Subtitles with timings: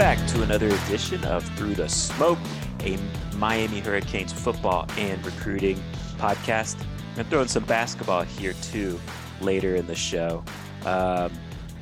[0.00, 2.38] back to another edition of Through the Smoke,
[2.84, 2.96] a
[3.36, 5.78] Miami Hurricanes football and recruiting
[6.16, 6.80] podcast.
[6.80, 8.98] I'm going to throw in some basketball here too
[9.42, 10.42] later in the show.
[10.86, 11.30] Um,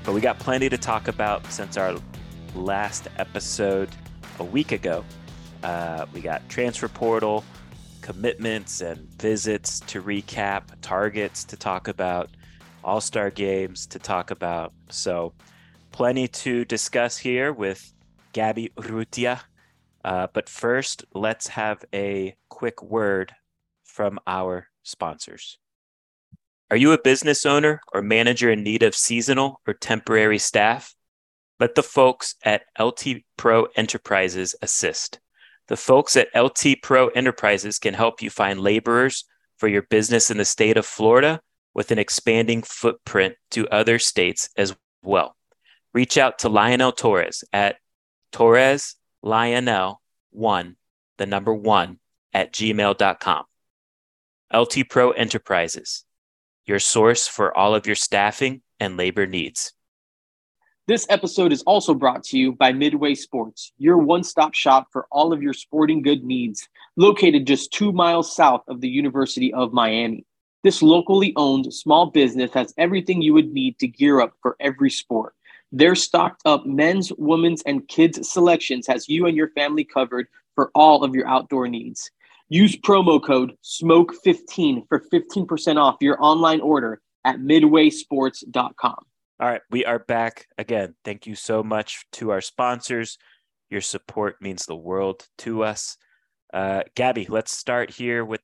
[0.02, 1.94] but we got plenty to talk about since our
[2.56, 3.88] last episode
[4.40, 5.04] a week ago.
[5.62, 7.44] Uh, we got transfer portal,
[8.00, 12.30] commitments and visits to recap, targets to talk about,
[12.82, 14.72] all star games to talk about.
[14.88, 15.34] So,
[15.92, 17.92] plenty to discuss here with
[18.38, 19.40] Gabby Urrutia.
[20.04, 23.32] Uh, but first, let's have a quick word
[23.82, 25.58] from our sponsors.
[26.70, 30.94] Are you a business owner or manager in need of seasonal or temporary staff?
[31.58, 35.18] Let the folks at LT Pro Enterprises assist.
[35.66, 39.24] The folks at LT Pro Enterprises can help you find laborers
[39.56, 41.40] for your business in the state of Florida
[41.74, 45.34] with an expanding footprint to other states as well
[45.94, 47.76] reach out to Lionel Torres at
[48.32, 50.00] Torres Lionel
[50.30, 50.76] one,
[51.16, 51.98] the number one
[52.32, 53.44] at gmail.com.
[54.54, 56.04] LT Pro Enterprises,
[56.64, 59.72] your source for all of your staffing and labor needs.
[60.86, 65.06] This episode is also brought to you by Midway Sports, your one stop shop for
[65.10, 69.74] all of your sporting good needs, located just two miles south of the University of
[69.74, 70.24] Miami.
[70.64, 74.90] This locally owned small business has everything you would need to gear up for every
[74.90, 75.34] sport.
[75.72, 80.70] Their stocked up men's, women's, and kids selections has you and your family covered for
[80.74, 82.10] all of your outdoor needs.
[82.48, 89.04] Use promo code SMOKE15 for 15% off your online order at midwaysports.com.
[89.40, 90.94] All right, we are back again.
[91.04, 93.18] Thank you so much to our sponsors.
[93.70, 95.98] Your support means the world to us.
[96.52, 98.40] Uh, Gabby, let's start here with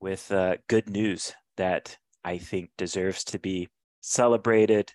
[0.00, 3.68] with uh, good news that I think deserves to be
[4.00, 4.92] celebrated.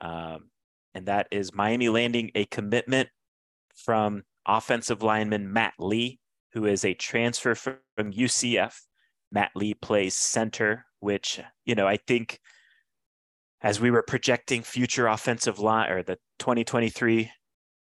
[0.00, 0.50] Um,
[0.94, 3.08] and that is Miami landing a commitment
[3.74, 6.18] from offensive lineman Matt Lee,
[6.52, 8.74] who is a transfer from UCF.
[9.30, 12.38] Matt Lee plays center, which, you know, I think
[13.62, 17.30] as we were projecting future offensive line or the 2023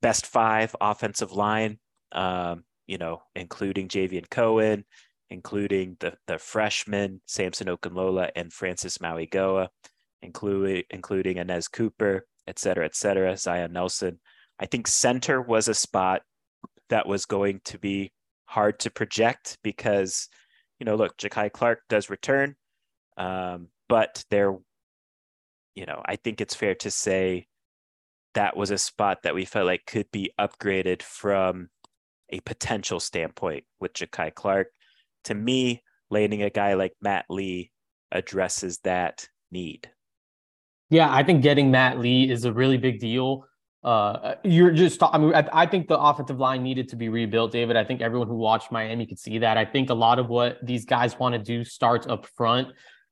[0.02, 1.80] best five offensive line,
[2.14, 4.86] um, you know, including Javion Cohen,
[5.30, 9.70] including the the freshman Samson Okunlola and Francis Mauigoa,
[10.22, 14.20] including including Anez Cooper, et cetera, et cetera, Zion Nelson.
[14.60, 16.22] I think center was a spot
[16.90, 18.12] that was going to be
[18.46, 20.28] hard to project because,
[20.80, 22.56] you know, look, Jakai Clark does return,
[23.18, 24.56] um, but there,
[25.74, 27.48] you know, I think it's fair to say
[28.34, 31.70] that was a spot that we felt like could be upgraded from
[32.30, 34.68] a potential standpoint with Jakai Clark.
[35.26, 37.72] To me, landing a guy like Matt Lee
[38.12, 39.90] addresses that need.
[40.92, 43.46] Yeah, I think getting Matt Lee is a really big deal.
[43.82, 47.52] Uh, you're just, I mean, I, I, think the offensive line needed to be rebuilt,
[47.52, 47.76] David.
[47.78, 49.58] I think everyone who watched Miami could see that.
[49.58, 52.68] I think a lot of what these guys want to do starts up front.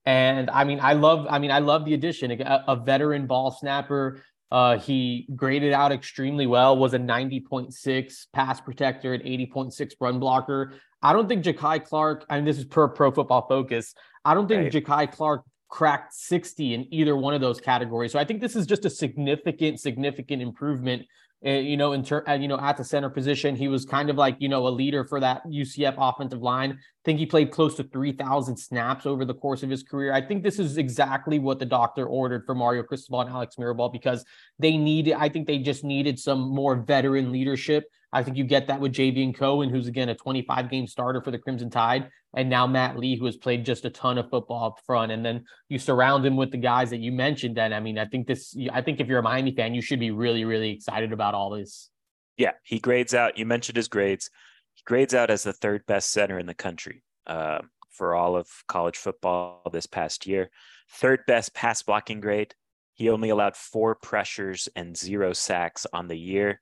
[0.05, 2.31] And I mean, I love, I mean, I love the addition.
[2.31, 4.21] A, a veteran ball snapper.
[4.51, 10.73] Uh, he graded out extremely well, was a 90.6 pass protector, an 80.6 run blocker.
[11.01, 13.95] I don't think Jakai Clark, I mean, this is per pro football focus.
[14.25, 14.83] I don't think right.
[14.83, 18.11] Jakai Clark cracked 60 in either one of those categories.
[18.11, 21.03] So I think this is just a significant, significant improvement.
[21.45, 24.09] Uh, you know, in ter- uh, you know, at the center position, he was kind
[24.09, 26.71] of like you know a leader for that UCF offensive line.
[26.71, 26.75] I
[27.05, 30.11] think he played close to 3,000 snaps over the course of his career.
[30.11, 33.89] I think this is exactly what the doctor ordered for Mario Cristobal and Alex Mirabal
[33.93, 34.25] because
[34.59, 37.85] they needed, I think they just needed some more veteran leadership.
[38.11, 41.31] I think you get that with Javion Cohen, who's again a 25 game starter for
[41.31, 44.65] the Crimson Tide, and now Matt Lee, who has played just a ton of football
[44.65, 45.11] up front.
[45.11, 47.57] And then you surround him with the guys that you mentioned.
[47.57, 49.99] And I mean, I think this, I think if you're a Miami fan, you should
[49.99, 51.89] be really, really excited about all this.
[52.37, 53.37] Yeah, he grades out.
[53.37, 54.29] You mentioned his grades.
[54.75, 57.59] He grades out as the third best center in the country uh,
[57.91, 60.49] for all of college football this past year.
[60.91, 62.53] Third best pass blocking grade.
[62.93, 66.61] He only allowed four pressures and zero sacks on the year.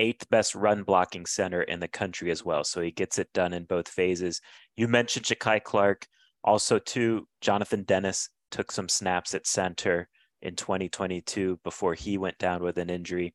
[0.00, 2.64] Eighth best run blocking center in the country as well.
[2.64, 4.40] So he gets it done in both phases.
[4.76, 6.06] You mentioned Jakai Clark.
[6.44, 10.08] Also, too, Jonathan Dennis took some snaps at center
[10.40, 13.34] in 2022 before he went down with an injury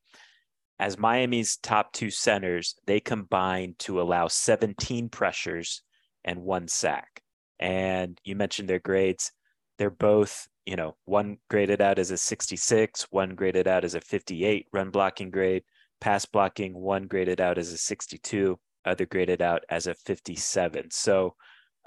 [0.80, 5.82] as Miami's top two centers, they combined to allow 17 pressures
[6.24, 7.22] and one sack.
[7.60, 9.32] And you mentioned their grades.
[9.78, 14.02] They're both, you know, one graded out as a 66, one graded out as a
[14.02, 15.64] 58 run blocking grade,
[16.00, 20.90] pass blocking, one graded out as a 62, other graded out as a 57.
[20.92, 21.36] So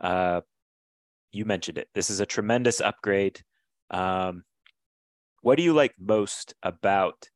[0.00, 0.42] uh,
[1.32, 1.88] you mentioned it.
[1.94, 3.40] This is a tremendous upgrade.
[3.90, 4.44] Um,
[5.42, 7.28] what do you like most about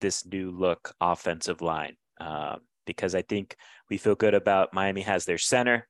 [0.00, 3.56] this new look offensive line um, because I think
[3.88, 5.86] we feel good about Miami has their center.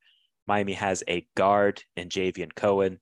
[0.47, 3.01] Miami has a guard in Javion Cohen.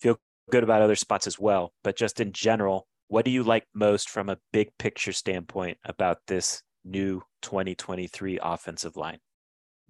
[0.00, 0.18] Feel
[0.50, 1.72] good about other spots as well.
[1.82, 6.18] But just in general, what do you like most from a big picture standpoint about
[6.26, 9.18] this new 2023 offensive line?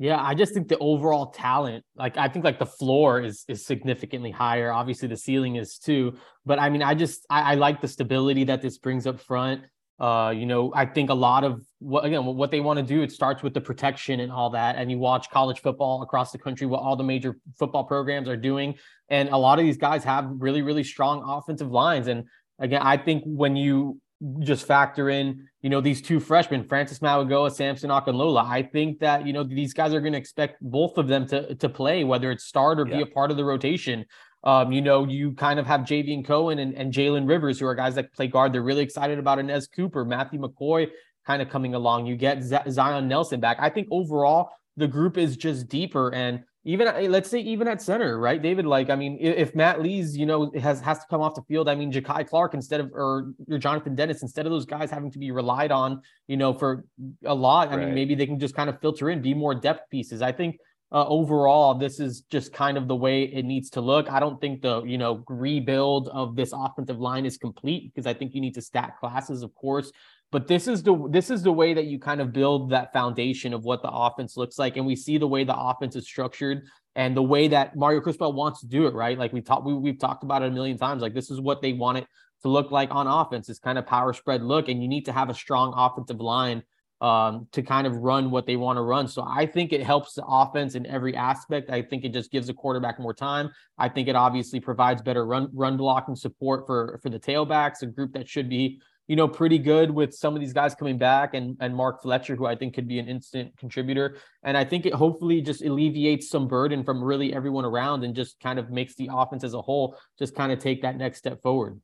[0.01, 3.67] Yeah, I just think the overall talent, like I think like the floor is is
[3.67, 4.73] significantly higher.
[4.73, 6.17] Obviously the ceiling is too.
[6.47, 9.61] But I mean, I just I, I like the stability that this brings up front.
[9.99, 13.03] Uh, you know, I think a lot of what again what they want to do
[13.03, 14.77] it starts with the protection and all that.
[14.77, 18.39] And you watch college football across the country, what all the major football programs are
[18.39, 18.77] doing,
[19.11, 22.07] and a lot of these guys have really really strong offensive lines.
[22.07, 22.25] And
[22.59, 24.01] again, I think when you
[24.41, 28.45] just factor in, you know, these two freshmen, Francis Mauigoa, Samson Okunlola.
[28.45, 31.55] I think that, you know, these guys are going to expect both of them to
[31.55, 32.97] to play, whether it's start or yeah.
[32.97, 34.05] be a part of the rotation.
[34.43, 37.75] Um, you know, you kind of have Javion Cohen and, and Jalen Rivers, who are
[37.75, 38.53] guys that play guard.
[38.53, 40.89] They're really excited about Anez Cooper, Matthew McCoy
[41.27, 42.07] kind of coming along.
[42.07, 43.59] You get Z- Zion Nelson back.
[43.61, 48.19] I think overall the group is just deeper and even let's say even at center,
[48.19, 48.67] right, David?
[48.67, 51.69] Like, I mean, if Matt Lee's, you know, has has to come off the field,
[51.71, 55.11] I mean, Jakai Clark instead of or your Jonathan Dennis instead of those guys having
[55.11, 56.85] to be relied on, you know, for
[57.25, 57.69] a lot.
[57.69, 57.87] I right.
[57.87, 60.21] mean, maybe they can just kind of filter in, be more depth pieces.
[60.21, 60.59] I think
[60.93, 64.11] uh, overall, this is just kind of the way it needs to look.
[64.11, 68.13] I don't think the you know rebuild of this offensive line is complete because I
[68.13, 69.93] think you need to stack classes, of course.
[70.33, 73.53] But this is the this is the way that you kind of build that foundation
[73.53, 76.63] of what the offense looks like, and we see the way the offense is structured
[76.95, 78.95] and the way that Mario Cristobal wants to do it.
[78.95, 81.03] Right, like we talked we, we've talked about it a million times.
[81.03, 82.07] Like this is what they want it
[82.43, 83.49] to look like on offense.
[83.49, 86.63] This kind of power spread look, and you need to have a strong offensive line
[87.01, 89.09] um, to kind of run what they want to run.
[89.09, 91.71] So I think it helps the offense in every aspect.
[91.71, 93.51] I think it just gives the quarterback more time.
[93.79, 97.87] I think it obviously provides better run run blocking support for for the tailbacks, a
[97.87, 98.81] group that should be
[99.11, 102.37] you know pretty good with some of these guys coming back and and Mark Fletcher,
[102.37, 104.19] who I think could be an instant contributor.
[104.45, 108.39] And I think it hopefully just alleviates some burden from really everyone around and just
[108.39, 111.43] kind of makes the offense as a whole just kind of take that next step
[111.43, 111.81] forward.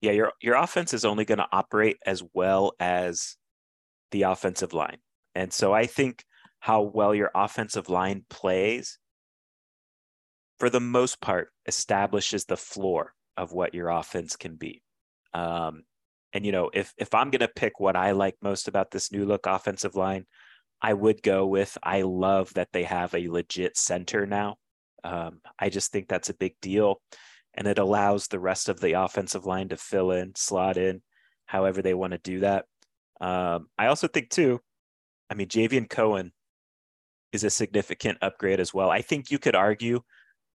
[0.00, 3.36] Yeah, your your offense is only going to operate as well as
[4.10, 4.98] the offensive line.
[5.36, 6.24] And so I think
[6.58, 8.98] how well your offensive line plays,
[10.58, 14.82] for the most part, establishes the floor of what your offense can be.
[15.32, 15.84] Um,
[16.32, 19.24] and you know, if if I'm gonna pick what I like most about this new
[19.24, 20.26] look offensive line,
[20.80, 24.56] I would go with I love that they have a legit center now.
[25.04, 27.00] Um, I just think that's a big deal,
[27.54, 31.02] and it allows the rest of the offensive line to fill in, slot in,
[31.46, 32.66] however they want to do that.
[33.20, 34.60] Um, I also think too,
[35.30, 36.32] I mean, Javion Cohen
[37.32, 38.90] is a significant upgrade as well.
[38.90, 40.00] I think you could argue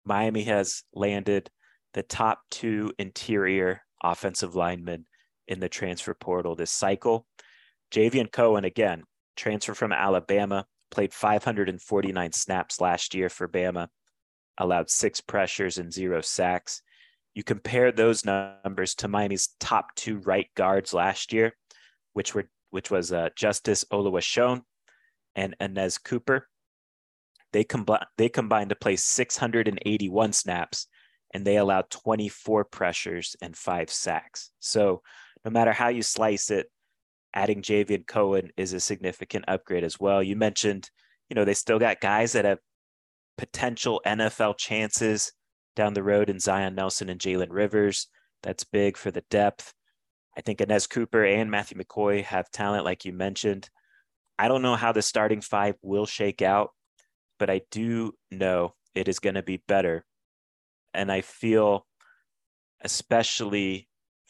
[0.05, 1.49] Miami has landed
[1.93, 5.05] the top two interior offensive linemen
[5.47, 7.25] in the transfer portal this cycle.
[7.91, 9.03] Javion Cohen, again,
[9.35, 13.87] transfer from Alabama, played 549 snaps last year for Bama,
[14.57, 16.81] allowed six pressures and zero sacks.
[17.33, 21.53] You compare those numbers to Miami's top two right guards last year,
[22.13, 24.61] which were which was uh, Justice Oluwaseun
[25.35, 26.47] and Anez Cooper.
[27.53, 30.87] They, combi- they combined to play 681 snaps
[31.33, 34.51] and they allowed 24 pressures and five sacks.
[34.59, 35.01] So
[35.47, 36.69] no matter how you slice it,
[37.33, 40.21] adding Javion Cohen is a significant upgrade as well.
[40.21, 40.89] You mentioned,
[41.29, 42.59] you know, they still got guys that have
[43.37, 45.31] potential NFL chances
[45.73, 48.07] down the road in Zion Nelson and Jalen Rivers.
[48.43, 49.73] That's big for the depth.
[50.37, 53.69] I think Anez Cooper and Matthew McCoy have talent, like you mentioned.
[54.37, 56.71] I don't know how the starting five will shake out,
[57.39, 60.03] but I do know it is going to be better.
[60.93, 61.87] And I feel
[62.81, 63.87] especially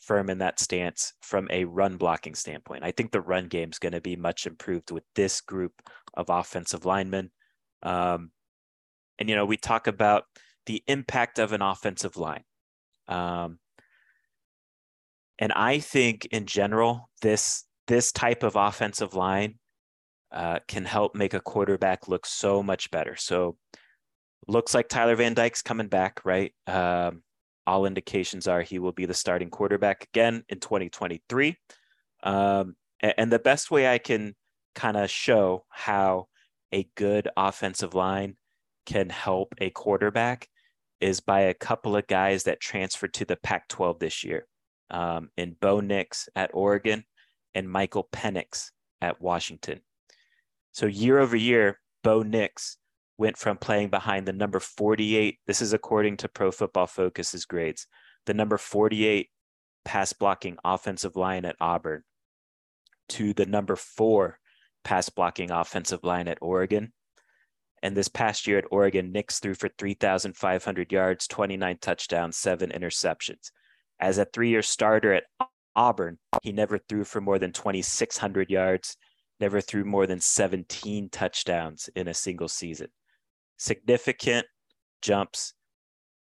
[0.07, 2.83] firm in that stance from a run blocking standpoint.
[2.83, 5.73] I think the run game is going to be much improved with this group
[6.15, 7.29] of offensive linemen.
[7.83, 8.31] Um,
[9.19, 10.23] and, you know, we talk about
[10.65, 12.43] the impact of an offensive line.
[13.07, 13.59] Um,
[15.39, 19.59] and I think in general, this this type of offensive line
[20.31, 23.15] uh, can help make a quarterback look so much better.
[23.15, 23.57] So
[24.47, 26.53] looks like Tyler Van Dyke's coming back, right?
[26.65, 27.23] Um,
[27.67, 31.55] all indications are he will be the starting quarterback again in 2023.
[32.23, 34.35] Um, and the best way I can
[34.73, 36.27] kind of show how
[36.71, 38.37] a good offensive line
[38.85, 40.47] can help a quarterback
[41.01, 44.47] is by a couple of guys that transferred to the Pac 12 this year
[44.89, 47.03] um, in Bo Nix at Oregon
[47.53, 48.71] and Michael Penix
[49.01, 49.81] at Washington.
[50.71, 52.77] So year over year, Bo Nix
[53.17, 55.39] went from playing behind the number 48.
[55.47, 57.87] This is according to Pro Football Focus's grades,
[58.25, 59.29] the number 48
[59.85, 62.03] pass blocking offensive line at Auburn
[63.09, 64.39] to the number four
[64.83, 66.91] pass blocking offensive line at Oregon.
[67.83, 73.51] And this past year at Oregon, Nix threw for 3,500 yards, 29 touchdowns, seven interceptions.
[73.99, 75.23] As a three year starter at
[75.75, 78.97] Auburn, he never threw for more than 2,600 yards,
[79.39, 82.87] never threw more than 17 touchdowns in a single season.
[83.57, 84.45] Significant
[85.01, 85.53] jumps.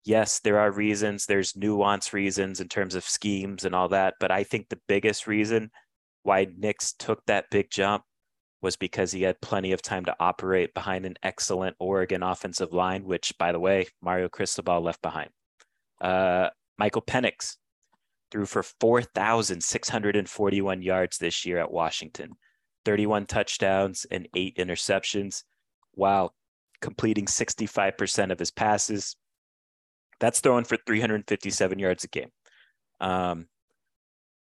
[0.05, 4.15] Yes, there are reasons, there's nuance reasons in terms of schemes and all that.
[4.19, 5.71] But I think the biggest reason
[6.23, 8.03] why Nix took that big jump
[8.61, 13.05] was because he had plenty of time to operate behind an excellent Oregon offensive line,
[13.05, 15.29] which, by the way, Mario Cristobal left behind.
[16.01, 17.55] Uh, Michael Penix
[18.31, 22.31] threw for 4,641 yards this year at Washington,
[22.85, 25.43] 31 touchdowns and eight interceptions,
[25.93, 26.33] while
[26.81, 29.15] completing 65% of his passes.
[30.19, 32.29] That's throwing for 357 yards a game.
[32.99, 33.47] Um,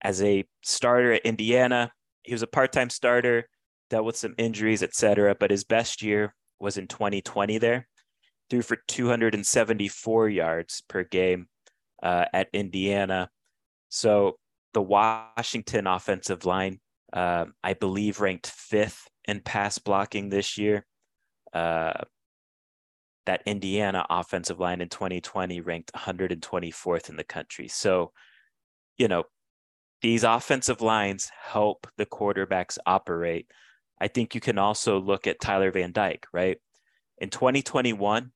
[0.01, 1.91] as a starter at Indiana,
[2.23, 3.47] he was a part time starter,
[3.89, 5.35] dealt with some injuries, etc.
[5.39, 7.87] But his best year was in 2020 there.
[8.49, 11.47] Threw for 274 yards per game
[12.01, 13.29] uh, at Indiana.
[13.89, 14.37] So
[14.73, 16.79] the Washington offensive line,
[17.11, 20.85] uh, I believe, ranked fifth in pass blocking this year.
[21.53, 21.93] Uh,
[23.25, 27.67] that Indiana offensive line in 2020 ranked 124th in the country.
[27.67, 28.11] So,
[28.97, 29.23] you know,
[30.01, 33.47] these offensive lines help the quarterbacks operate.
[33.99, 36.57] I think you can also look at Tyler Van Dyke, right?
[37.17, 38.31] In 2021,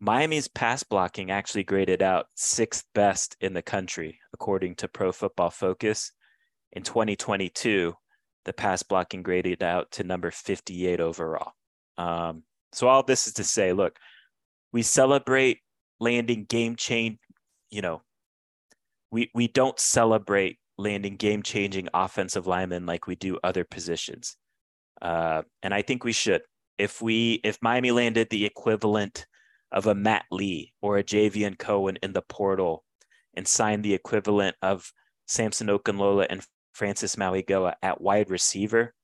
[0.00, 5.50] Miami's pass blocking actually graded out sixth best in the country, according to Pro Football
[5.50, 6.12] Focus.
[6.72, 7.94] In 2022,
[8.44, 11.52] the pass blocking graded out to number 58 overall.
[11.98, 13.98] Um, so all this is to say, look,
[14.72, 15.58] we celebrate
[15.98, 17.18] landing game change.
[17.70, 18.02] You know,
[19.10, 24.36] we we don't celebrate landing game changing offensive linemen like we do other positions,
[25.02, 26.42] uh, and I think we should.
[26.78, 29.26] If we if Miami landed the equivalent
[29.72, 32.84] of a Matt Lee or a Javion Cohen in the portal
[33.34, 34.92] and signed the equivalent of
[35.26, 38.94] Samson Okunlola and Francis Mauigoa at wide receiver,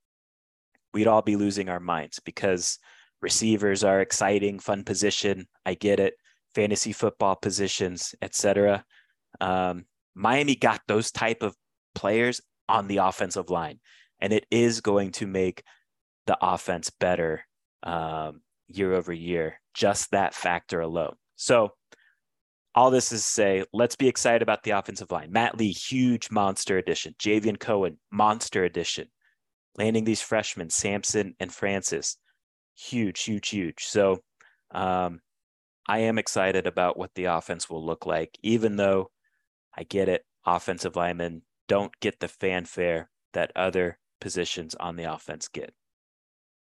[0.93, 2.79] we'd all be losing our minds because
[3.21, 5.47] receivers are exciting, fun position.
[5.65, 6.15] I get it.
[6.55, 8.85] Fantasy football positions, etc.
[9.41, 11.55] Um, Miami got those type of
[11.95, 13.81] players on the offensive line,
[14.21, 15.63] and it is going to make
[16.27, 17.45] the offense better
[17.83, 21.15] um, year over year, just that factor alone.
[21.37, 21.73] So,
[22.75, 25.33] all this is to say, let's be excited about the offensive line.
[25.33, 27.15] Matt Lee, huge monster addition.
[27.19, 29.09] Javion Cohen, monster addition.
[29.79, 32.19] Landing these freshmen, Samson and Francis,
[32.77, 33.85] huge, huge, huge.
[33.85, 34.21] So,
[34.71, 35.21] um,
[35.89, 39.11] I am excited about what the offense will look like, even though
[39.77, 40.25] I get it.
[40.45, 45.75] Offensive linemen don't get the fanfare that other positions on the offense get.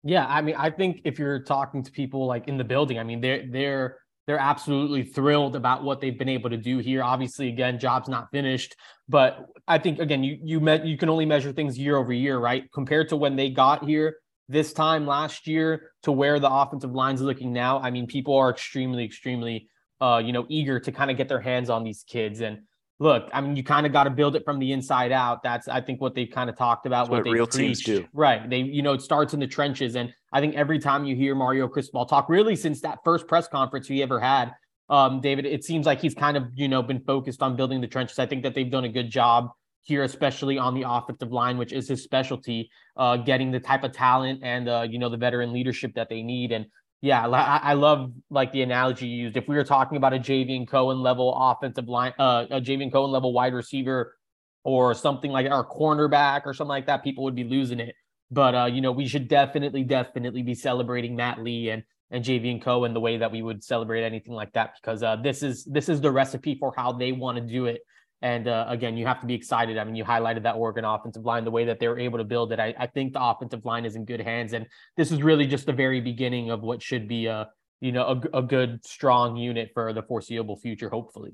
[0.02, 3.04] Yeah, I mean, I think if you're talking to people like in the building, I
[3.04, 7.02] mean, they're they're they're absolutely thrilled about what they've been able to do here.
[7.02, 8.74] Obviously, again, job's not finished,
[9.08, 12.38] but I think again, you you met you can only measure things year over year,
[12.38, 12.64] right?
[12.72, 14.16] Compared to when they got here
[14.48, 17.78] this time last year to where the offensive line's looking now.
[17.78, 19.68] I mean, people are extremely, extremely,
[20.00, 22.60] uh, you know, eager to kind of get their hands on these kids and
[22.98, 25.42] look, I mean, you kind of got to build it from the inside out.
[25.42, 27.08] That's, I think, what they kind of talked about.
[27.08, 27.84] what, what, they real preached.
[27.86, 28.06] teams do.
[28.12, 28.48] Right.
[28.48, 29.96] They, you know, it starts in the trenches.
[29.96, 33.48] And I think every time you hear Mario Cristobal talk, really since that first press
[33.48, 34.52] conference he ever had,
[34.88, 37.88] um, David, it seems like he's kind of, you know, been focused on building the
[37.88, 38.18] trenches.
[38.18, 39.50] I think that they've done a good job
[39.84, 43.92] here, especially on the offensive line, which is his specialty, uh, getting the type of
[43.92, 46.52] talent and, uh, you know, the veteran leadership that they need.
[46.52, 46.66] And
[47.02, 49.36] yeah, I, I love like the analogy you used.
[49.36, 53.10] If we were talking about a Javion Cohen level offensive line, uh, a Javion Cohen
[53.10, 54.16] level wide receiver
[54.64, 57.94] or something like our cornerback or something like that, people would be losing it.
[58.30, 62.62] But uh, you know, we should definitely, definitely be celebrating Matt Lee and and Javion
[62.62, 65.88] Cohen the way that we would celebrate anything like that because uh, this is this
[65.88, 67.80] is the recipe for how they want to do it.
[68.22, 69.76] And uh, again, you have to be excited.
[69.76, 72.24] I mean, you highlighted that Oregon offensive line, the way that they were able to
[72.24, 72.60] build it.
[72.60, 74.66] I, I think the offensive line is in good hands, and
[74.96, 77.48] this is really just the very beginning of what should be a
[77.80, 81.32] you know a, a good, strong unit for the foreseeable future, hopefully.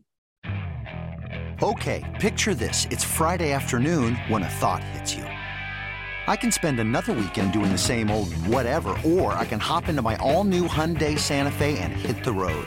[1.62, 5.24] Okay, picture this: it's Friday afternoon when a thought hits you.
[6.26, 10.02] I can spend another weekend doing the same old whatever, or I can hop into
[10.02, 12.66] my all-new Hyundai Santa Fe and hit the road.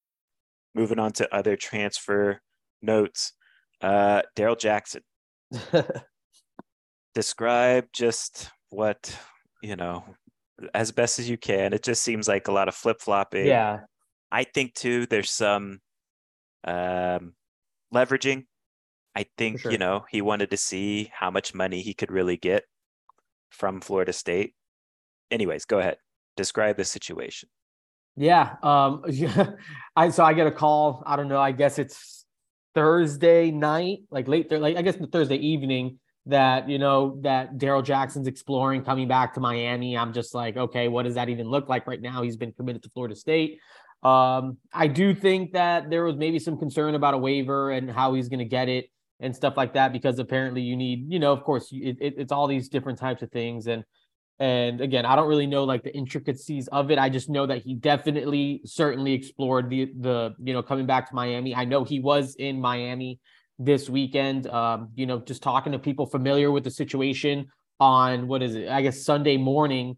[0.73, 2.39] Moving on to other transfer
[2.81, 3.33] notes.
[3.81, 5.01] Uh, Daryl Jackson.
[7.15, 9.17] Describe just what,
[9.61, 10.05] you know,
[10.73, 11.73] as best as you can.
[11.73, 13.45] It just seems like a lot of flip flopping.
[13.45, 13.79] Yeah.
[14.31, 15.79] I think too, there's some
[16.63, 17.33] um,
[17.93, 18.45] leveraging.
[19.13, 19.71] I think, sure.
[19.73, 22.63] you know, he wanted to see how much money he could really get
[23.49, 24.53] from Florida State.
[25.29, 25.97] Anyways, go ahead.
[26.37, 27.49] Describe the situation.
[28.15, 28.55] Yeah.
[28.63, 29.51] Um, Yeah.
[29.95, 31.03] I so I get a call.
[31.05, 31.39] I don't know.
[31.39, 32.25] I guess it's
[32.73, 37.57] Thursday night, like late, th- like I guess the Thursday evening that you know that
[37.57, 39.97] Daryl Jackson's exploring coming back to Miami.
[39.97, 42.21] I'm just like, okay, what does that even look like right now?
[42.21, 43.59] He's been committed to Florida State.
[44.03, 48.13] Um, I do think that there was maybe some concern about a waiver and how
[48.13, 48.85] he's going to get it
[49.19, 52.31] and stuff like that because apparently you need, you know, of course, it, it, it's
[52.31, 53.83] all these different types of things and
[54.39, 56.97] and again, I don't really know like the intricacies of it.
[56.97, 61.15] I just know that he definitely, certainly explored the the you know coming back to
[61.15, 61.53] Miami.
[61.53, 63.19] I know he was in Miami
[63.59, 64.47] this weekend.
[64.47, 67.47] Um, you know, just talking to people familiar with the situation
[67.79, 68.67] on what is it?
[68.67, 69.97] I guess Sunday morning.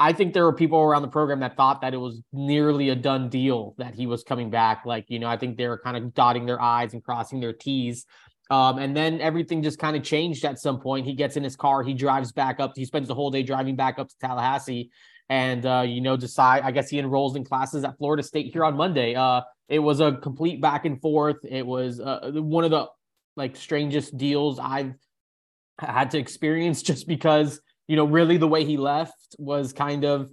[0.00, 2.94] I think there were people around the program that thought that it was nearly a
[2.94, 4.82] done deal that he was coming back.
[4.86, 7.52] Like, you know, I think they were kind of dotting their I's and crossing their
[7.52, 8.06] T's
[8.50, 11.06] um, and then everything just kind of changed at some point.
[11.06, 12.72] He gets in his car, he drives back up.
[12.74, 14.90] He spends the whole day driving back up to Tallahassee,
[15.28, 16.62] and uh, you know, decide.
[16.62, 19.14] I guess he enrolls in classes at Florida State here on Monday.
[19.14, 21.36] Uh, it was a complete back and forth.
[21.44, 22.86] It was uh, one of the
[23.36, 24.94] like strangest deals I've
[25.78, 30.30] had to experience, just because you know, really the way he left was kind of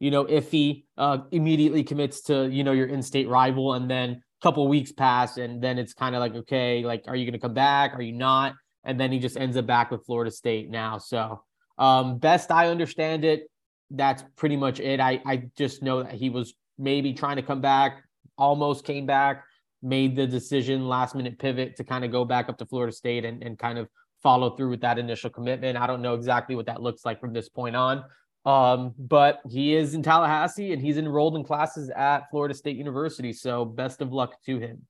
[0.00, 0.84] you know iffy.
[0.96, 5.62] Uh, immediately commits to you know your in-state rival, and then couple weeks pass and
[5.62, 7.94] then it's kind of like okay like are you going to come back?
[7.94, 8.54] Are you not?
[8.84, 10.98] And then he just ends up back with florida state now.
[10.98, 11.42] So
[11.78, 13.48] um best i understand it
[13.90, 15.00] that's pretty much it.
[15.00, 18.02] I i just know that he was maybe trying to come back
[18.36, 19.44] almost came back
[19.82, 23.24] made the decision last minute pivot to kind of go back up to florida state
[23.24, 23.88] and, and kind of
[24.22, 25.78] follow through with that initial commitment.
[25.78, 28.04] I don't know exactly what that looks like from this point on
[28.48, 33.30] um, but he is in Tallahassee and he's enrolled in classes at Florida State University.
[33.34, 34.86] So best of luck to him.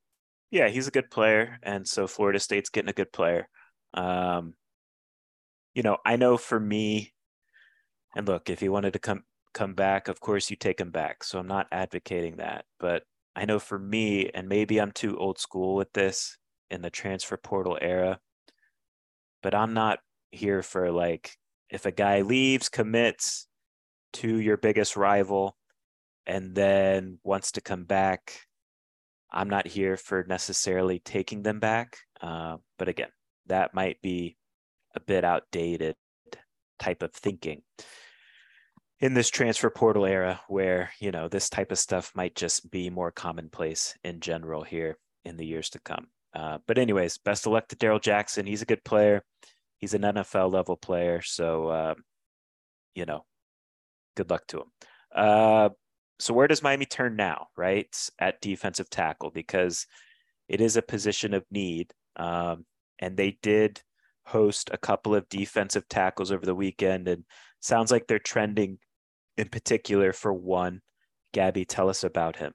[0.53, 3.49] Yeah, he's a good player, and so Florida State's getting a good player.
[3.94, 4.55] Um,
[5.75, 7.12] you know, I know for me,
[8.14, 11.25] and look, if he wanted to come come back, of course you take him back.
[11.25, 13.03] So I'm not advocating that, but
[13.35, 16.38] I know for me, and maybe I'm too old school with this
[16.71, 18.21] in the transfer portal era,
[19.42, 19.99] but I'm not
[20.31, 21.37] here for like
[21.71, 23.48] if a guy leaves, commits
[24.14, 25.57] to your biggest rival,
[26.27, 28.40] and then wants to come back,
[29.31, 31.99] I'm not here for necessarily taking them back.
[32.21, 33.11] Uh, but again,
[33.47, 34.37] that might be
[34.94, 35.97] a bit outdated
[36.79, 37.62] type of thinking.
[39.01, 42.90] in this transfer portal era where, you know, this type of stuff might just be
[42.90, 46.09] more commonplace in general here in the years to come.
[46.35, 48.47] Uh, but anyways, best of luck to Daryl Jackson.
[48.47, 49.23] He's a good player.
[49.79, 51.23] He's an NFL level player.
[51.23, 51.94] So, uh,
[52.94, 53.25] you know,
[54.19, 54.71] good luck to him.
[55.15, 55.69] Uh,
[56.19, 57.87] so where does Miami turn now, right?
[58.19, 59.87] At defensive tackle, because
[60.49, 61.93] it is a position of need.
[62.17, 62.67] Um,
[62.99, 63.81] and they did
[64.27, 67.25] host a couple of defensive tackles over the weekend and
[67.61, 68.79] sounds like they're trending
[69.37, 70.81] in particular for one.
[71.33, 72.53] Gabby, tell us about him.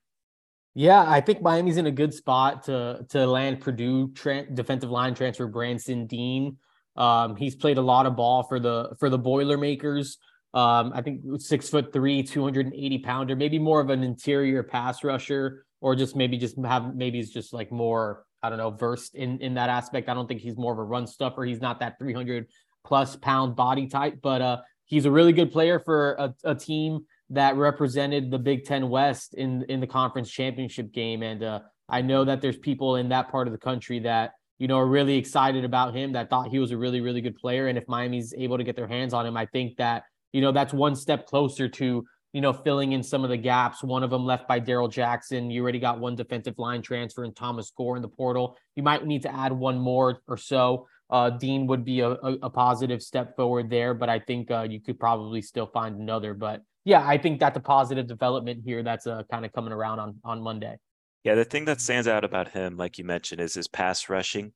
[0.75, 5.13] Yeah, I think Miami's in a good spot to to land Purdue tra- defensive line
[5.13, 6.57] transfer Branson Deen.
[6.95, 10.17] Um, he's played a lot of ball for the for the Boilermakers.
[10.53, 15.65] Um, I think six foot three, 280 pounder, maybe more of an interior pass rusher,
[15.81, 19.39] or just maybe just have maybe he's just like more, I don't know, versed in
[19.39, 20.09] in that aspect.
[20.09, 21.43] I don't think he's more of a run stuffer.
[21.43, 22.47] He's not that 300
[22.85, 27.05] plus pound body type, but uh he's a really good player for a, a team
[27.29, 31.23] that represented the Big Ten West in in the conference championship game.
[31.23, 34.67] And uh, I know that there's people in that part of the country that you
[34.67, 37.67] know are really excited about him, that thought he was a really really good player.
[37.67, 40.51] And if Miami's able to get their hands on him, I think that you know
[40.51, 43.83] that's one step closer to you know filling in some of the gaps.
[43.83, 45.49] One of them left by Daryl Jackson.
[45.49, 48.57] You already got one defensive line transfer and Thomas Gore in the portal.
[48.75, 50.87] You might need to add one more or so.
[51.09, 54.65] Uh, Deen would be a, a, a, positive step forward there, but I think uh,
[54.67, 56.33] you could probably still find another.
[56.33, 59.99] But yeah, I think that's a positive development here that's uh, kind of coming around
[59.99, 60.77] on on Monday.
[61.23, 64.53] Yeah, the thing that stands out about him, like you mentioned, is his pass rushing.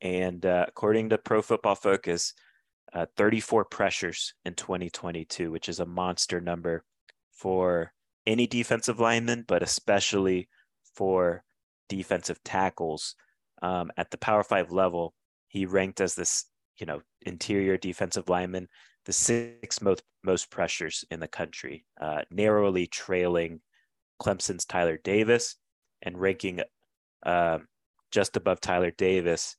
[0.00, 2.34] And uh, according to Pro Football Focus,
[2.92, 6.84] uh, 34 pressures in 2022, which is a monster number
[7.32, 7.92] for
[8.26, 10.48] any defensive lineman, but especially
[10.94, 11.44] for
[11.88, 13.14] defensive tackles
[13.62, 15.14] um, at the Power Five level.
[15.48, 16.44] He ranked as this,
[16.78, 18.68] you know, interior defensive lineman
[19.08, 23.60] the sixth most most pressures in the country, uh, narrowly trailing
[24.20, 25.56] Clemson's Tyler Davis
[26.02, 26.60] and ranking
[27.24, 27.58] uh,
[28.10, 29.56] just above Tyler Davis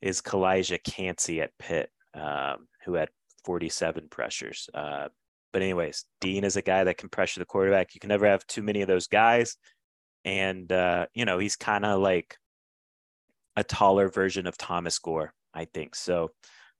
[0.00, 3.08] is Calijah Kancey at Pitt, um, who had
[3.44, 4.68] 47 pressures.
[4.72, 5.08] Uh,
[5.52, 7.94] but anyways, Deen is a guy that can pressure the quarterback.
[7.94, 9.56] You can never have too many of those guys,
[10.24, 12.36] and uh, you know he's kind of like
[13.56, 15.96] a taller version of Thomas Gore, I think.
[15.96, 16.30] So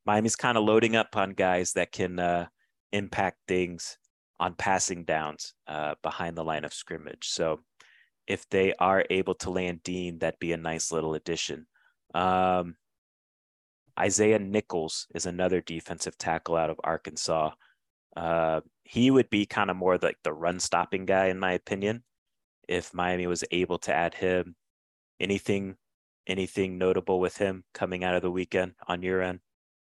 [0.07, 2.47] Miami's kind of loading up on guys that can uh,
[2.93, 3.99] impact things
[4.38, 7.29] on passing downs uh, behind the line of scrimmage.
[7.29, 7.61] So
[8.27, 11.66] if they are able to land Deen, that'd be a nice little addition.
[12.14, 12.77] Um,
[14.01, 17.51] Isaiah Nichols is another defensive tackle out of Arkansas.
[18.17, 22.03] Uh, he would be kind of more like the run stopping guy, in my opinion.
[22.67, 24.57] If Miami was able to add him,
[25.19, 25.77] anything,
[26.27, 29.41] anything notable with him coming out of the weekend on your end?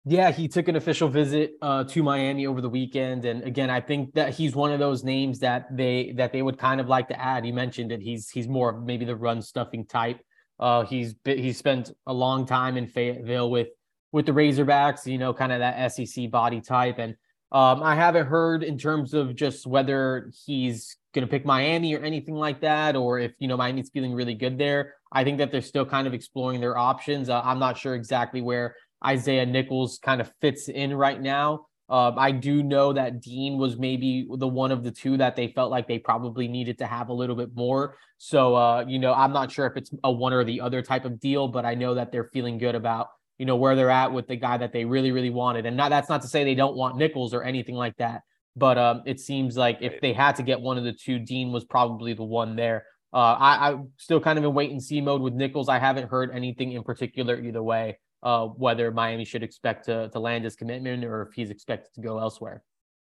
[0.07, 3.81] Yeah, he took an official visit uh, to Miami over the weekend, and again, I
[3.81, 7.07] think that he's one of those names that they that they would kind of like
[7.07, 7.43] to add.
[7.43, 10.19] He mentioned that he's he's more maybe the run stuffing type.
[10.59, 13.69] Uh, he's he's spent a long time in Fayetteville with
[14.15, 17.15] with the Razorbacks, you know, kind of that SEC body type, and
[17.51, 21.99] um, I haven't heard in terms of just whether he's going to pick Miami or
[21.99, 24.93] anything like that, or if you know Miami's feeling really good there.
[25.11, 27.27] I think that they're still kind of exploring their options.
[27.27, 31.65] Uh, I'm not sure exactly where Isaiah Nichols kind of fits in right now.
[31.89, 35.49] Um, I do know that Deen was maybe the one of the two that they
[35.49, 37.97] felt like they probably needed to have a little bit more.
[38.17, 41.03] So, uh, you know, I'm not sure if it's a one or the other type
[41.03, 44.11] of deal, but I know that they're feeling good about, you know, where they're at
[44.11, 45.65] with the guy that they really, really wanted.
[45.65, 48.21] And not, that's not to say they don't want Nichols or anything like that.
[48.55, 51.51] But um, it seems like if they had to get one of the two, Deen
[51.51, 52.85] was probably the one there.
[53.13, 55.69] Uh, I, I'm still kind of in wait and see mode with Nichols.
[55.69, 60.19] I haven't heard anything in particular either way uh, whether Miami should expect to, to
[60.19, 62.63] land his commitment or if he's expected to go elsewhere.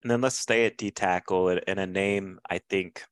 [0.03, 3.03] And then let's stay at D tackle and a name I think,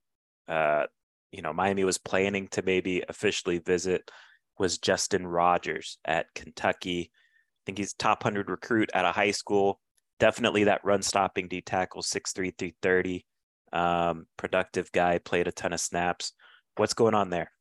[0.47, 0.85] uh,
[1.33, 4.11] you know, Miami was planning to maybe officially visit
[4.59, 7.11] was Justin Rogers at Kentucky.
[7.13, 9.81] I think he's top 100 recruit at a high school.
[10.19, 13.25] Definitely that run stopping D tackle, 6'3, 330.
[13.73, 16.33] Um, productive guy, played a ton of snaps.
[16.77, 17.53] What's going on there?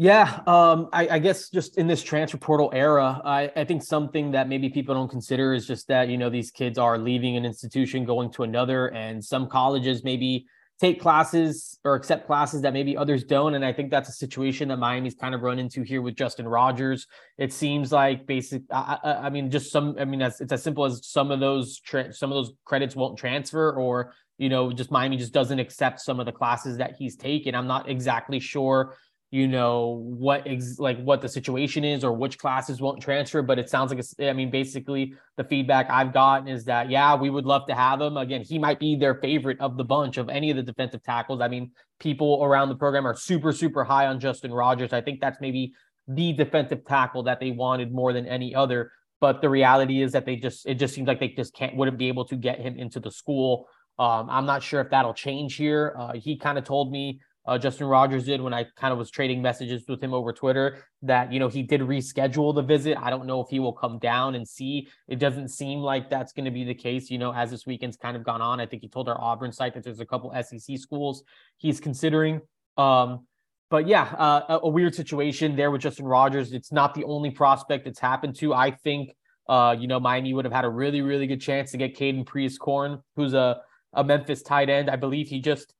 [0.00, 4.30] Yeah, um, I, I, guess just in this transfer portal era, I, I, think something
[4.30, 7.44] that maybe people don't consider is just that you know these kids are leaving an
[7.44, 10.46] institution, going to another, and some colleges maybe
[10.80, 13.54] take classes or accept classes that maybe others don't.
[13.54, 16.46] And I think that's a situation that Miami's kind of run into here with Justin
[16.46, 17.06] Rogers.
[17.36, 18.62] It seems like basic.
[18.70, 19.96] I, I mean, just some.
[19.98, 23.18] I mean, it's as simple as some of those tra- some of those credits won't
[23.18, 27.16] transfer, or you know, just Miami just doesn't accept some of the classes that he's
[27.16, 27.54] taken.
[27.54, 28.96] I'm not exactly sure
[29.30, 33.58] you know what ex- like what the situation is or which classes won't transfer but
[33.58, 37.44] it sounds like i mean basically the feedback i've gotten is that yeah we would
[37.44, 38.16] love to have him.
[38.16, 41.40] Again he might be their favorite of the bunch of any of the defensive tackles.
[41.40, 44.92] I mean people around the program are super super high on justin rogers.
[44.92, 45.74] I think that's maybe
[46.06, 50.24] the defensive tackle that they wanted more than any other but the reality is that
[50.24, 52.78] they just it just seems like they just can't wouldn't be able to get him
[52.78, 53.68] into the school.
[53.98, 55.94] Um, i'm not sure if that'll change here.
[55.98, 59.10] Uh, he kind of told me uh, Justin Rogers did when I kind of was
[59.10, 62.98] trading messages with him over Twitter that, you know, he did reschedule the visit.
[63.00, 64.86] I don't know if he will come down and see.
[65.08, 67.96] It doesn't seem like that's going to be the case, you know, as this weekend's
[67.96, 68.60] kind of gone on.
[68.60, 71.22] I think he told our Auburn site that there's a couple SEC schools
[71.56, 72.42] he's considering.
[72.76, 73.26] Um,
[73.70, 76.52] but yeah, uh, a, a, weird situation there with Justin Rogers.
[76.52, 78.52] It's not the only prospect it's happened to.
[78.52, 79.14] I think,
[79.48, 82.26] uh, you know, Miami would have had a really, really good chance to get Caden
[82.26, 83.60] Prieskorn, who's a,
[83.94, 84.90] a Memphis tight end.
[84.90, 85.74] I believe he just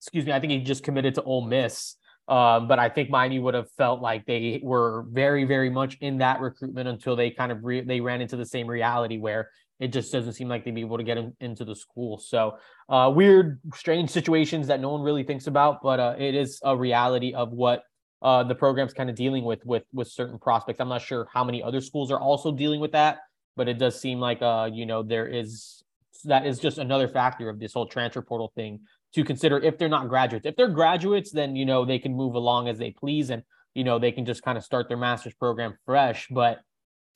[0.00, 1.96] excuse me, I think he just committed to Ole Miss.
[2.26, 6.18] Um, but I think Miami would have felt like they were very, very much in
[6.18, 9.88] that recruitment until they kind of re- they ran into the same reality where it
[9.88, 12.18] just doesn't seem like they'd be able to get him into the school.
[12.18, 12.58] So
[12.88, 16.76] uh, weird, strange situations that no one really thinks about, but uh, it is a
[16.76, 17.82] reality of what
[18.22, 20.80] uh, the program's kind of dealing with with with certain prospects.
[20.80, 23.18] I'm not sure how many other schools are also dealing with that,
[23.56, 25.82] but it does seem like uh, you know there is
[26.24, 28.80] that is just another factor of this whole transfer portal thing
[29.14, 30.46] to consider if they're not graduates.
[30.46, 33.42] If they're graduates, then you know they can move along as they please, and
[33.74, 36.28] you know they can just kind of start their master's program fresh.
[36.30, 36.60] But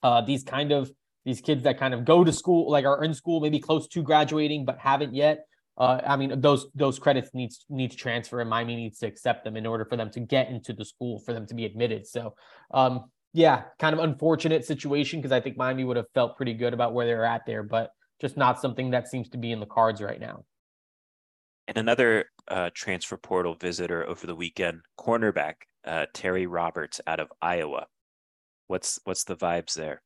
[0.03, 0.91] uh, these kind of
[1.25, 4.03] these kids that kind of go to school, like are in school, maybe close to
[4.03, 5.45] graduating but haven't yet.
[5.77, 9.43] Uh, I mean, those those credits needs need to transfer, and Miami needs to accept
[9.43, 12.07] them in order for them to get into the school for them to be admitted.
[12.07, 12.35] So,
[12.71, 16.73] um, yeah, kind of unfortunate situation because I think Miami would have felt pretty good
[16.73, 19.65] about where they're at there, but just not something that seems to be in the
[19.65, 20.45] cards right now.
[21.67, 27.31] And another uh, transfer portal visitor over the weekend, cornerback uh, Terry Roberts out of
[27.41, 27.87] Iowa.
[28.67, 30.01] What's what's the vibes there?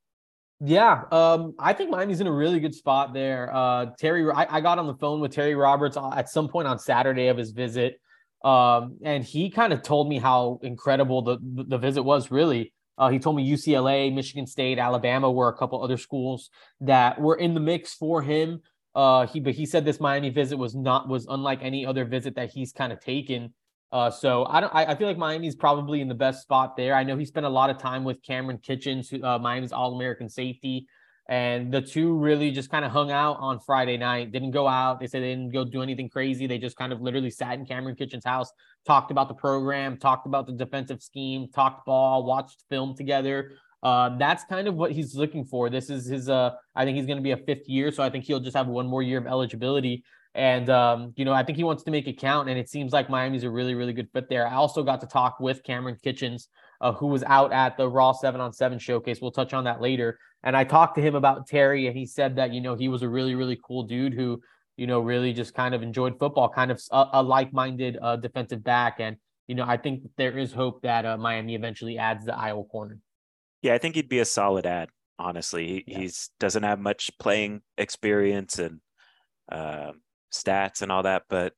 [0.61, 3.49] Yeah, um, I think Miami's in a really good spot there.
[3.53, 6.67] Uh, Terry, I, I, got on the phone with Terry Roberts uh, at some point
[6.67, 8.01] on Saturday of his visit,
[8.43, 12.29] um, and he kind of told me how incredible the the visit was.
[12.29, 16.49] Really, uh, he told me UCLA, Michigan State, Alabama were a couple other schools
[16.81, 18.61] that were in the mix for him.
[18.95, 22.35] Uh, he but he said this Miami visit was not was unlike any other visit
[22.35, 23.53] that he's kind of taken.
[23.91, 24.73] Uh, so I don't.
[24.73, 26.93] I, I, feel like Miami's probably in the best spot there.
[26.93, 30.29] I know he spent a lot of time with Kamren Kinchens, uh, Miami's All American
[30.29, 30.85] safety,
[31.27, 34.31] and the two really just kind of hung out on Friday night.
[34.31, 34.99] Didn't go out.
[34.99, 36.45] They said they didn't go do anything crazy.
[36.45, 38.51] They just kind of literally sat in Kamren Kinchens' house,
[38.85, 43.53] talked about the program, talked about the defensive scheme, talked ball, watched film together.
[43.81, 45.69] Uh, that's kind of what he's looking for.
[45.69, 46.29] This is his.
[46.29, 48.57] Uh, I think he's going to be a fifth year, so I think he'll just
[48.57, 50.03] have one more year of eligibility.
[50.35, 52.91] And um, you know, I think he wants to make it count, and it seems
[52.91, 54.47] like Miami's a really, really good fit there.
[54.47, 56.47] I also got to talk with Kamren Kinchens,
[56.81, 59.19] uh, who was out at the Raw Seven on Seven showcase.
[59.21, 60.19] We'll touch on that later.
[60.43, 63.01] And I talked to him about Terry, and he said that you know he was
[63.01, 64.41] a really, really cool dude who
[64.77, 68.63] you know really just kind of enjoyed football, kind of a, a like-minded uh, defensive
[68.63, 68.99] back.
[68.99, 72.65] And you know, I think there is hope that uh, Miami eventually adds the Iowa
[72.65, 72.99] corner.
[73.61, 74.89] Yeah, I think he'd be a solid ad.
[75.17, 75.99] Honestly, he yeah.
[75.99, 78.79] he's doesn't have much playing experience and
[79.51, 79.91] uh,
[80.33, 81.53] stats and all that, but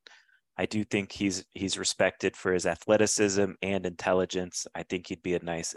[0.57, 4.65] I do think he's he's respected for his athleticism and intelligence.
[4.73, 5.75] I think he'd be a nice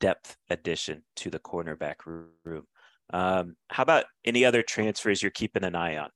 [0.00, 2.66] depth addition to the cornerback room.
[3.12, 6.10] Um, how about any other transfers you're keeping an eye on?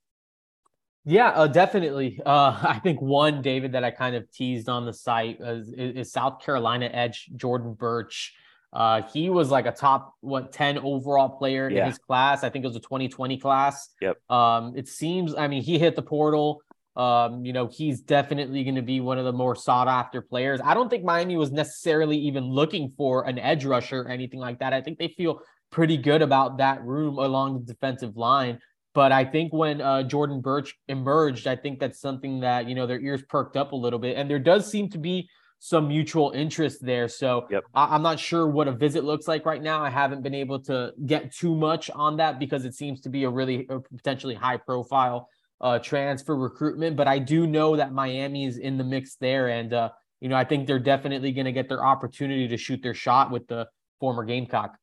[1.05, 2.19] Yeah, uh, definitely.
[2.25, 6.11] Uh, I think one, David, that I kind of teased on the site is, is
[6.11, 8.33] South Carolina edge Jordan Burch.
[8.73, 11.81] Uh, he was like a top what 10 overall player yeah.
[11.81, 12.43] in his class.
[12.43, 13.89] I think it was a 2020 class.
[14.01, 14.17] Yep.
[14.29, 16.61] Um, it seems, I mean, he hit the portal.
[16.95, 20.59] Um, you know, he's definitely going to be one of the more sought after players.
[20.63, 24.59] I don't think Miami was necessarily even looking for an edge rusher or anything like
[24.59, 24.73] that.
[24.73, 28.59] I think they feel pretty good about that room along the defensive line.
[28.95, 32.87] But I think when uh, Jordan Burch emerged, I think that's something that, you know,
[32.87, 34.17] their ears perked up a little bit.
[34.17, 37.07] And there does seem to be some mutual interest there.
[37.07, 37.63] So yep.
[37.73, 39.83] I- am not sure what a visit looks like right now.
[39.83, 43.23] I haven't been able to get too much on that because it seems to be
[43.23, 46.95] a really a potentially high profile uh, transfer recruitment.
[46.95, 49.47] But I do know that Miami is in the mix there.
[49.49, 49.89] And, uh,
[50.21, 53.31] you know, I think they're definitely going to get their opportunity to shoot their shot
[53.31, 53.67] with the
[53.99, 54.77] former Gamecock.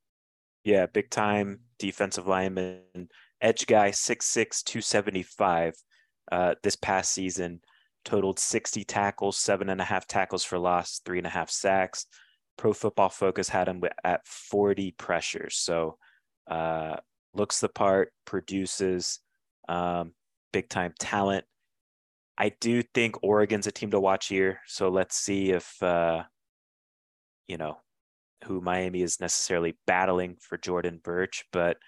[0.64, 3.08] Yeah, big time defensive lineman,
[3.40, 5.74] edge guy, 6'6, 275
[6.32, 7.60] uh, this past season
[8.04, 12.06] totaled 60 tackles, seven and a half tackles for loss, three and a half sacks.
[12.56, 15.56] Pro Football Focus had him at 40 pressures.
[15.56, 15.98] So
[16.48, 16.96] uh,
[17.34, 19.20] looks the part, produces
[19.68, 20.12] um,
[20.52, 21.44] big time talent.
[22.36, 24.60] I do think Oregon's a team to watch here.
[24.66, 26.24] So let's see if, uh,
[27.46, 27.78] you know,
[28.44, 31.44] who Miami is necessarily battling for Jordan Burch.
[31.52, 31.78] But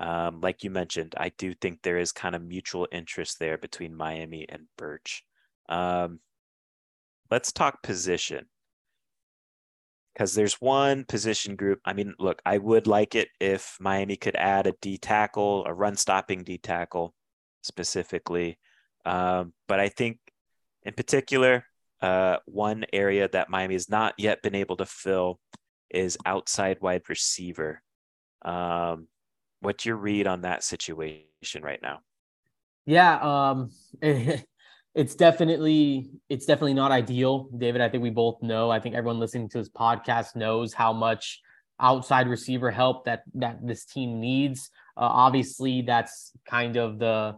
[0.00, 3.94] um, like you mentioned, I do think there is kind of mutual interest there between
[3.94, 5.24] Miami and Burch.
[5.68, 6.20] Um,
[7.30, 8.46] let's talk position
[10.12, 11.80] because there's one position group.
[11.84, 15.72] I mean, look, I would like it if Miami could add a D tackle, a
[15.72, 17.14] run stopping D tackle
[17.62, 18.58] specifically.
[19.04, 20.18] Um, but I think
[20.82, 21.64] in particular,
[22.00, 25.38] uh, one area that Miami has not yet been able to fill
[25.90, 27.82] is outside wide receiver.
[28.42, 29.08] Um,
[29.60, 32.00] what's your read on that situation right now?
[32.86, 33.70] Yeah, um,
[34.98, 37.80] it's definitely it's definitely not ideal, David.
[37.80, 38.68] I think we both know.
[38.68, 41.40] I think everyone listening to this podcast knows how much
[41.78, 44.70] outside receiver help that that this team needs.
[44.96, 47.36] Uh, obviously, that's kind of the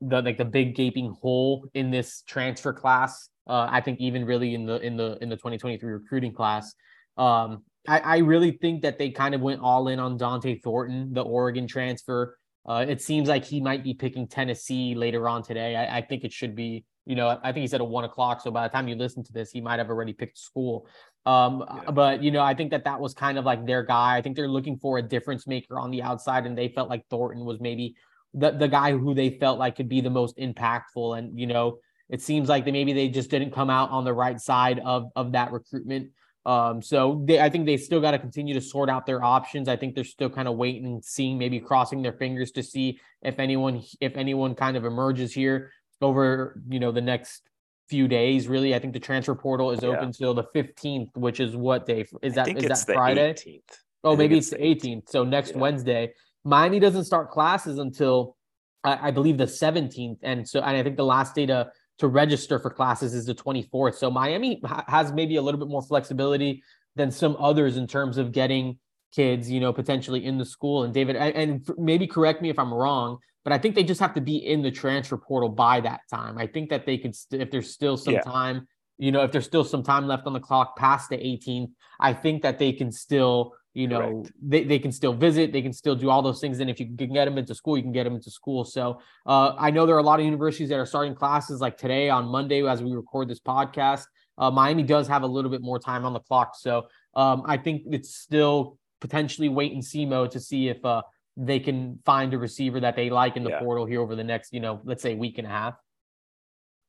[0.00, 3.28] the like the big gaping hole in this transfer class.
[3.46, 6.74] Uh, I think even really in the in the in the 2023 recruiting class.
[7.16, 11.14] Um, I, I really think that they kind of went all in on Dont'e Thornton,
[11.14, 12.36] the Oregon transfer.
[12.64, 15.74] Uh, it seems like he might be picking Tennessee later on today.
[15.74, 18.40] I, I, think it should be, you know, I think he said at one o'clock.
[18.40, 20.86] So by the time you listen to this, he might have already picked school.
[21.26, 21.90] Um, yeah.
[21.90, 24.16] But, you know, I think that that was kind of like their guy.
[24.16, 27.04] I think they're looking for a difference maker on the outside, and they felt like
[27.10, 27.96] Thornton was maybe
[28.32, 31.18] the, the guy who they felt like could be the most impactful.
[31.18, 34.12] And, you know, it seems like they maybe they just didn't come out on the
[34.12, 36.10] right side of, of that recruitment.
[36.44, 39.68] Um, so they, I think they still got to continue to sort out their options.
[39.68, 42.98] I think they're still kind of waiting and seeing, maybe crossing their fingers to see
[43.22, 47.42] if anyone, if anyone kind of emerges here over, you know, the next
[47.88, 48.48] few days.
[48.48, 49.90] Really, I think the transfer portal is yeah.
[49.90, 52.48] open till the 15th, which is what day is that?
[52.48, 53.32] Is that Friday?
[53.32, 53.60] 18th.
[54.04, 55.02] Oh, maybe it's, it's the 18th.
[55.04, 55.10] 18th.
[55.10, 55.58] So next yeah.
[55.58, 56.12] Wednesday,
[56.44, 58.36] Miami doesn't start classes until
[58.82, 62.08] I, I believe the 17th, and so and I think the last day to to
[62.08, 63.94] register for classes is the 24th.
[63.94, 66.62] So Miami ha- has maybe a little bit more flexibility
[66.96, 68.78] than some others in terms of getting
[69.14, 70.84] kids, you know, potentially in the school.
[70.84, 74.00] And David, and, and maybe correct me if I'm wrong, but I think they just
[74.00, 76.38] have to be in the transfer portal by that time.
[76.38, 78.20] I think that they could, st- if there's still some yeah.
[78.22, 78.66] time,
[78.98, 82.14] you know, if there's still some time left on the clock past the 18th, I
[82.14, 85.94] think that they can still you know they, they can still visit they can still
[85.94, 88.04] do all those things and if you can get them into school you can get
[88.04, 88.64] them into school.
[88.64, 91.76] So uh, i know there are a lot of universities that are starting classes like
[91.76, 94.04] today on monday as we record this podcast.
[94.38, 96.54] Uh, miami does have a little bit more time on the clock.
[96.56, 101.02] So um, i think it's still potentially wait and see mode to see if uh,
[101.36, 103.60] they can find a receiver that they like in the yeah.
[103.60, 105.74] portal here over the next you know let's say week and a half.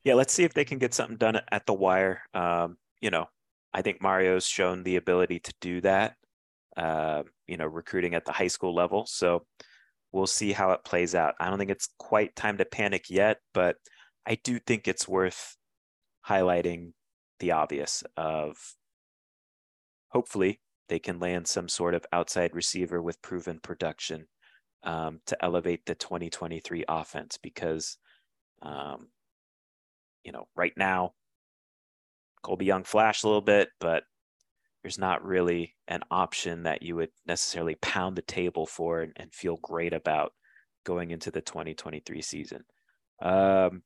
[0.04, 2.22] Yeah let's see if they can get something done at the wire.
[2.34, 3.28] Um, you know
[3.74, 6.16] i think mario's shown the ability to do that
[6.78, 9.06] uh, you know, recruiting at the high school level.
[9.06, 9.46] So
[10.12, 11.36] we'll see how it plays out.
[11.40, 13.78] I don't think it's quite time to panic yet, but
[14.26, 15.58] I do think it's worth
[16.28, 16.94] highlighting
[17.40, 18.56] the obvious of
[20.10, 24.28] hopefully they can land some sort of outside receiver with proven production
[24.84, 27.98] um, to elevate the 2023 offense because
[28.62, 29.08] um,
[30.24, 31.14] you know right now
[32.44, 34.04] Colbie Young flashed a little bit, but
[34.84, 39.34] there's not really an option that you would necessarily pound the table for and, and
[39.34, 40.34] feel great about
[40.84, 42.64] going into the 2023 season.
[43.22, 43.82] Um,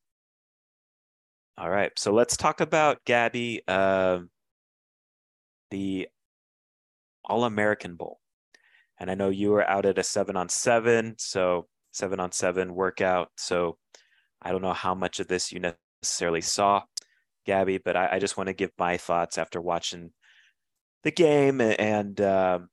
[1.58, 4.20] all right, so let's talk about Gabby, uh,
[5.70, 6.08] the
[7.26, 8.20] All American Bowl.
[9.00, 12.74] And I know you were out at a seven on seven, so seven on seven
[12.74, 13.30] workout.
[13.38, 13.78] So
[14.42, 15.62] I don't know how much of this you
[16.02, 16.82] necessarily saw,
[17.46, 20.12] Gabby, but I, I just want to give my thoughts after watching
[21.08, 22.68] the game and um,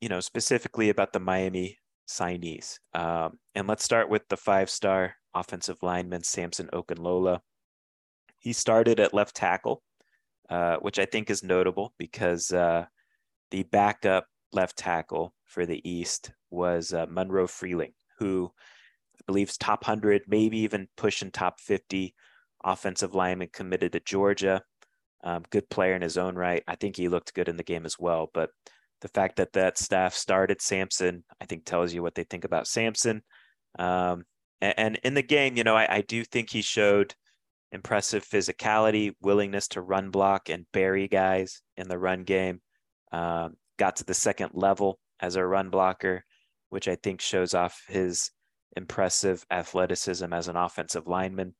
[0.00, 2.78] you know specifically about the Miami signees.
[2.92, 7.38] Um, and let's start with the five-star offensive lineman Samson Okunlola.
[8.40, 9.84] He started at left tackle,
[10.50, 12.86] uh, which I think is notable because uh,
[13.52, 18.50] the backup left tackle for the East was uh, Monroe Freeling, who
[19.20, 22.12] I believe is top 100, maybe even pushing top 50
[22.64, 24.62] offensive lineman committed to Georgia.
[25.24, 26.62] Um, good player in his own right.
[26.68, 28.30] I think he looked good in the game as well.
[28.32, 28.50] But
[29.00, 32.66] the fact that that staff started Samson, I think tells you what they think about
[32.66, 33.22] Samson.
[33.78, 34.24] Um,
[34.60, 37.14] and, and, in the game, you know, I, I, do think he showed
[37.70, 42.60] impressive physicality, willingness to run block and bury guys in the run game.
[43.12, 46.24] Um, got to the second level as a run blocker,
[46.70, 48.30] which I think shows off his
[48.76, 51.54] impressive athleticism as an offensive lineman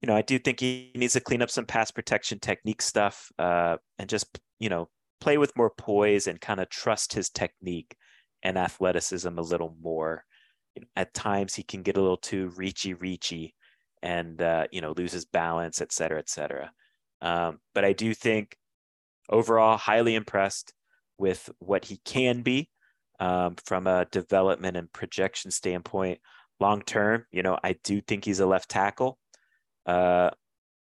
[0.00, 3.30] you know, I do think he needs to clean up some pass protection technique stuff
[3.38, 4.88] uh, and just, you know,
[5.20, 7.94] play with more poise and kind of trust his technique
[8.42, 10.24] and athleticism a little more.
[10.74, 13.54] You know, at times he can get a little too reachy, reachy,
[14.02, 16.70] and uh, you know loses balance, et cetera, et cetera.
[17.20, 18.56] Um, but I do think
[19.28, 20.72] overall highly impressed
[21.18, 22.70] with what he can be
[23.18, 26.20] um, from a development and projection standpoint.
[26.60, 29.18] Long term, you know, I do think he's a left tackle.
[29.86, 30.30] Uh,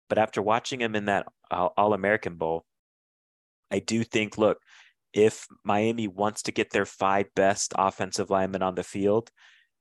[0.09, 2.65] but after watching him in that All American Bowl,
[3.71, 4.59] I do think, look,
[5.13, 9.29] if Miami wants to get their five best offensive linemen on the field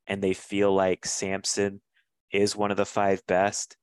[0.07, 1.81] and they feel like Samson
[2.33, 3.77] is one of the five best,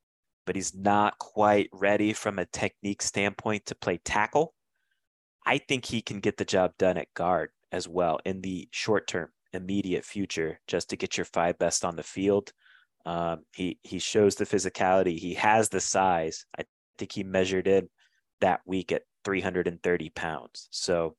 [0.45, 4.53] but he's not quite ready from a technique standpoint to play tackle,
[5.45, 9.07] I think he can get the job done at guard as well in the short
[9.07, 12.51] term, immediate future, just to get your five best on the field.
[13.07, 15.17] Um, he he shows the physicality.
[15.17, 16.45] He has the size.
[16.57, 16.63] I
[16.97, 17.89] think he measured in
[18.41, 20.67] that week at 330 pounds.
[20.71, 21.15] So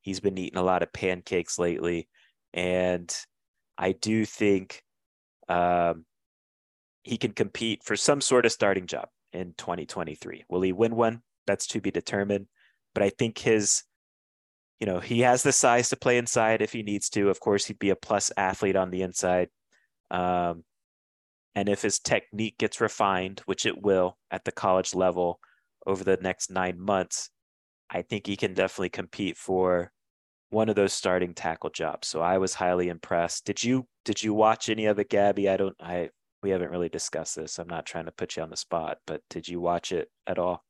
[0.00, 2.08] he's been eating a lot of pancakes lately,
[2.52, 3.14] and
[3.76, 4.82] I do think
[5.48, 6.04] um,
[7.02, 10.44] he can compete for some sort of starting job in 2023.
[10.48, 11.22] Will he win one?
[11.46, 12.48] That's to be determined
[12.98, 13.84] but I think his,
[14.80, 17.30] you know, he has the size to play inside if he needs to.
[17.30, 19.50] Of course, he'd be a plus athlete on the inside.
[20.10, 20.64] Um,
[21.58, 25.40] and if his technique gets refined, which it will at the college level
[25.88, 27.30] over the next nine months,
[27.90, 29.90] I think he can definitely compete for
[30.50, 32.06] one of those starting tackle jobs.
[32.06, 33.44] So I was highly impressed.
[33.44, 35.48] Did you did you watch any of it, Gabby?
[35.48, 36.10] I don't I
[36.44, 37.58] we haven't really discussed this.
[37.58, 40.38] I'm not trying to put you on the spot, but did you watch it at
[40.38, 40.62] all?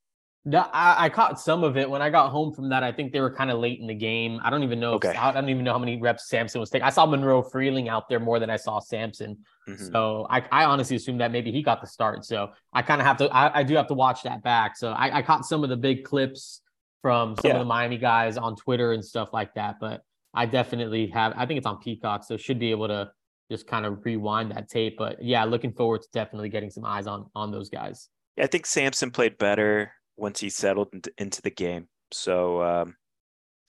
[0.47, 2.83] I, I caught some of it when I got home from that.
[2.83, 4.41] I think they were kind of late in the game.
[4.43, 4.95] I don't even know.
[4.95, 5.11] Okay.
[5.11, 6.87] If, I don't even know how many reps Samson was taking.
[6.87, 9.39] I saw Monroe Freeling out there more than I saw Samson.
[9.69, 9.93] Mm-hmm.
[9.93, 12.25] So I, I honestly assume that maybe he got the start.
[12.25, 13.29] So I kind of have to.
[13.29, 14.77] I, I, do have to watch that back.
[14.77, 16.63] So I, I caught some of the big clips
[17.03, 17.55] from some yeah.
[17.57, 19.77] of the Miami guys on Twitter and stuff like that.
[19.81, 21.35] But I definitely have.
[21.37, 23.11] I think it's on Peacock, so should be able to
[23.51, 24.97] just kind of rewind that tape.
[24.97, 28.09] But yeah, looking forward to definitely getting some eyes on on those guys.
[28.37, 31.89] Yeah, I think Samson played better once he settled into, the game.
[32.13, 32.97] So, um,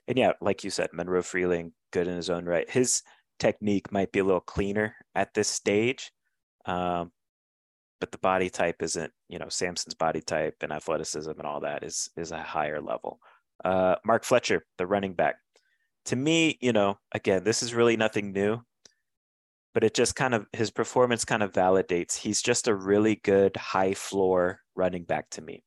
[0.08, 2.70] and yeah, like you said, Monroe Freeling, good in his own right.
[2.70, 3.04] His
[3.40, 6.12] technique might be a little cleaner at this stage,
[6.66, 7.12] um,
[8.00, 9.12] but the body type isn't.
[9.28, 13.20] You know, Samson's body type and athleticism and all that is is a higher level.
[13.64, 15.36] Uh, Mark Fletcher, the running back.
[16.06, 18.62] To me, you know, again, this is really nothing new,
[19.74, 23.56] but it just kind of his performance kind of validates he's just a really good
[23.56, 25.64] high floor running back to me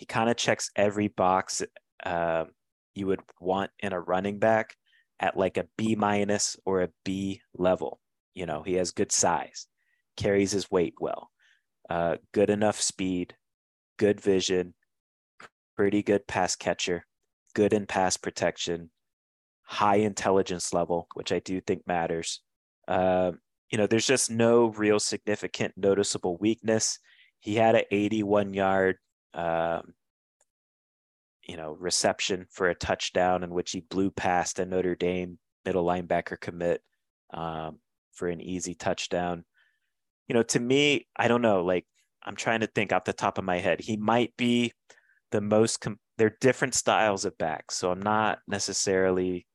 [0.00, 1.62] he kind of checks every box
[2.06, 2.46] uh,
[2.94, 4.74] you would want in a running back
[5.20, 8.00] at like a B minus or a B level.
[8.34, 9.66] You know, he has good size,
[10.16, 11.30] carries his weight well,
[11.90, 13.34] uh, good enough speed,
[13.98, 14.72] good vision,
[15.76, 17.04] pretty good pass catcher,
[17.54, 18.90] good in pass protection,
[19.64, 22.40] high intelligence level, which I do think matters.
[22.88, 23.32] Uh,
[23.70, 26.98] you know, there's just no real significant noticeable weakness.
[27.40, 28.96] He had an 81 yard
[29.34, 29.94] um,
[31.46, 35.84] you know, reception for a touchdown in which he blew past a Notre Dame middle
[35.84, 36.82] linebacker commit
[37.32, 37.78] um,
[38.12, 39.44] for an easy touchdown.
[40.28, 41.64] You know, to me, I don't know.
[41.64, 41.86] Like,
[42.22, 43.80] I'm trying to think off the top of my head.
[43.80, 44.72] He might be
[45.32, 45.80] the most.
[45.80, 49.46] Com- they're different styles of backs, so I'm not necessarily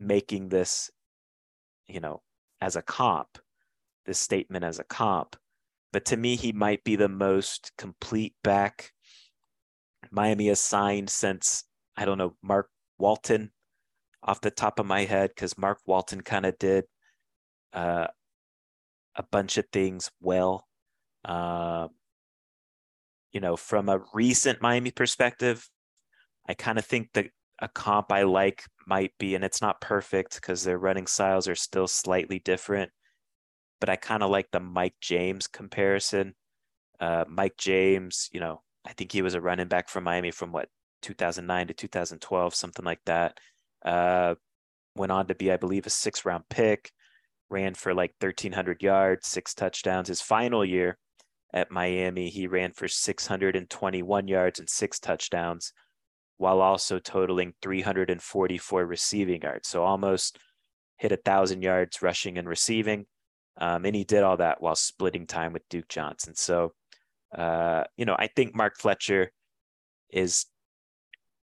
[0.00, 0.90] making this,
[1.86, 2.22] you know,
[2.60, 3.28] as a comp.
[4.06, 5.36] This statement as a comp,
[5.92, 8.92] but to me, he might be the most complete back
[10.10, 11.64] Miami has signed since
[11.96, 12.68] I don't know Mark
[12.98, 13.50] Walton
[14.22, 16.84] off the top of my head because Mark Walton kind of did
[17.72, 18.06] uh,
[19.16, 20.66] a bunch of things well.
[21.24, 21.88] Uh,
[23.32, 25.68] you know, from a recent Miami perspective,
[26.46, 27.26] I kind of think that
[27.60, 31.54] a comp I like might be, and it's not perfect because their running styles are
[31.54, 32.90] still slightly different,
[33.82, 36.36] but I kind of like the Mike James comparison.
[37.00, 40.52] Uh, Mike James, you know, I think he was a running back from Miami from
[40.52, 40.68] what
[41.02, 43.40] 2009 to 2012, something like that.
[43.84, 44.36] Uh,
[44.94, 46.92] went on to be, I believe, a six round pick,
[47.50, 50.06] ran for like 1,300 yards, six touchdowns.
[50.06, 50.96] His final year
[51.52, 55.72] at Miami, he ran for 621 yards and six touchdowns,
[56.36, 59.68] while also totaling 344 receiving yards.
[59.68, 60.38] So almost
[60.98, 63.06] hit a thousand yards rushing and receiving.
[63.58, 66.34] Um, and he did all that while splitting time with Duke Johnson.
[66.34, 66.72] So
[67.36, 69.30] uh, you know, I think Mark Fletcher
[70.10, 70.46] is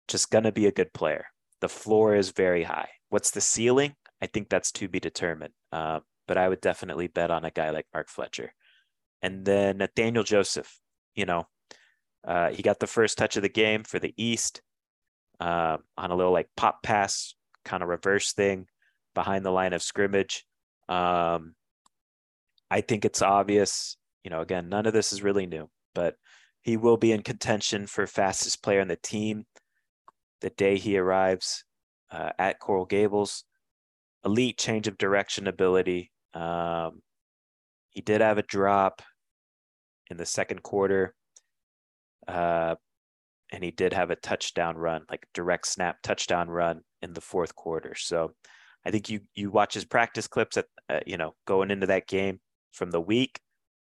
[0.07, 1.25] just going to be a good player.
[1.61, 2.89] The floor is very high.
[3.09, 3.93] What's the ceiling?
[4.21, 5.53] I think that's to be determined.
[5.71, 8.51] Uh, but I would definitely bet on a guy like Mark Fletcher.
[9.21, 10.79] And then Nathaniel Joseph,
[11.15, 11.47] you know,
[12.27, 14.61] uh, he got the first touch of the game for the East
[15.39, 18.65] uh, on a little like pop pass kind of reverse thing
[19.13, 20.45] behind the line of scrimmage.
[20.89, 21.53] Um,
[22.69, 23.97] I think it's obvious
[24.27, 26.15] you know, again, none of this is really new, but
[26.61, 29.45] he will be in contention for fastest player on the team
[30.41, 31.63] the day he arrives
[32.11, 33.45] uh, at Coral Gables.
[34.25, 36.11] Elite change of direction ability.
[36.33, 37.01] Um,
[37.91, 39.01] he did have a drop
[40.09, 41.15] in the second quarter,
[42.27, 42.75] uh,
[43.53, 47.55] and he did have a touchdown run, like direct snap touchdown run in the fourth
[47.55, 47.95] quarter.
[47.95, 48.33] So
[48.85, 52.07] I think you you watch his practice clips at uh, you know going into that
[52.07, 52.41] game
[52.77, 53.39] from the week,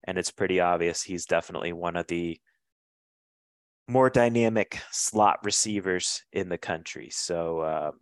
[0.05, 2.41] and it's pretty obvious he's definitely one of the
[3.89, 7.09] more dynamic slot receivers in the country.
[7.11, 7.93] So um,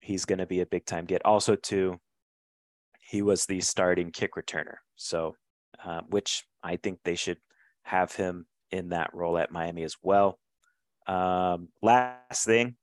[0.00, 1.24] he's going to be a big time get.
[1.24, 1.98] Also, too,
[3.00, 4.76] he was the starting kick returner.
[4.96, 5.34] So,
[5.84, 7.38] uh, which I think they should
[7.84, 10.38] have him in that role at Miami as well.
[11.06, 12.76] Um, last thing,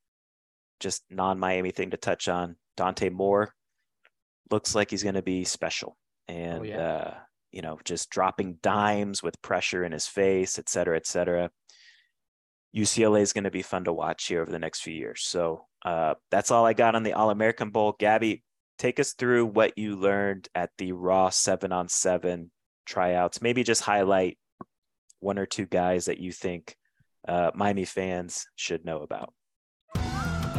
[0.79, 3.53] just non Miami thing to touch on Dante Moore
[4.51, 5.97] looks like he's going to be special.
[6.29, 6.77] Oh, and, oh, yeah.
[6.77, 7.13] uh,
[7.51, 11.49] you know, just dropping dimes with pressure in his face, et cetera, et cetera.
[12.75, 15.23] UCLA is going to be fun to watch here over the next few years.
[15.23, 17.95] So uh, that's all I got on the All American Bowl.
[17.97, 18.43] Gabby,
[18.77, 22.51] take us through what you learned at the Raw seven on seven
[22.85, 23.41] tryouts.
[23.41, 24.37] Maybe just highlight
[25.19, 26.75] one or two guys that you think
[27.27, 29.33] uh, Miami fans should know about.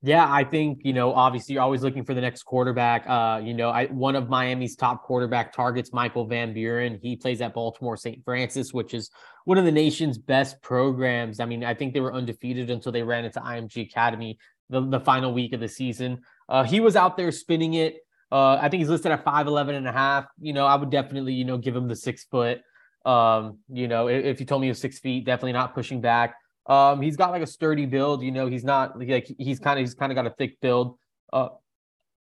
[0.00, 3.04] Yeah, I think, you know, obviously you're always looking for the next quarterback.
[3.08, 7.00] Uh, you know, I one of Miami's top quarterback targets, Michael Van Buren.
[7.02, 8.24] He plays at Baltimore St.
[8.24, 9.10] Frances, which is
[9.44, 11.40] one of the nation's best programs.
[11.40, 14.38] I mean, I think they were undefeated until they ran into IMG Academy
[14.70, 16.20] the, the final week of the season.
[16.48, 17.96] Uh, he was out there spinning it.
[18.30, 20.26] Uh, I think he's listed at 5'11 and a half.
[20.40, 22.60] You know, I would definitely, you know, give him the six foot.
[23.04, 26.00] Um, you know, if, if you told me he was six feet, definitely not pushing
[26.00, 26.36] back.
[26.68, 28.22] Um, he's got like a sturdy build.
[28.22, 30.98] You know, he's not like he's kind of he's kind of got a thick build.
[31.32, 31.48] Uh,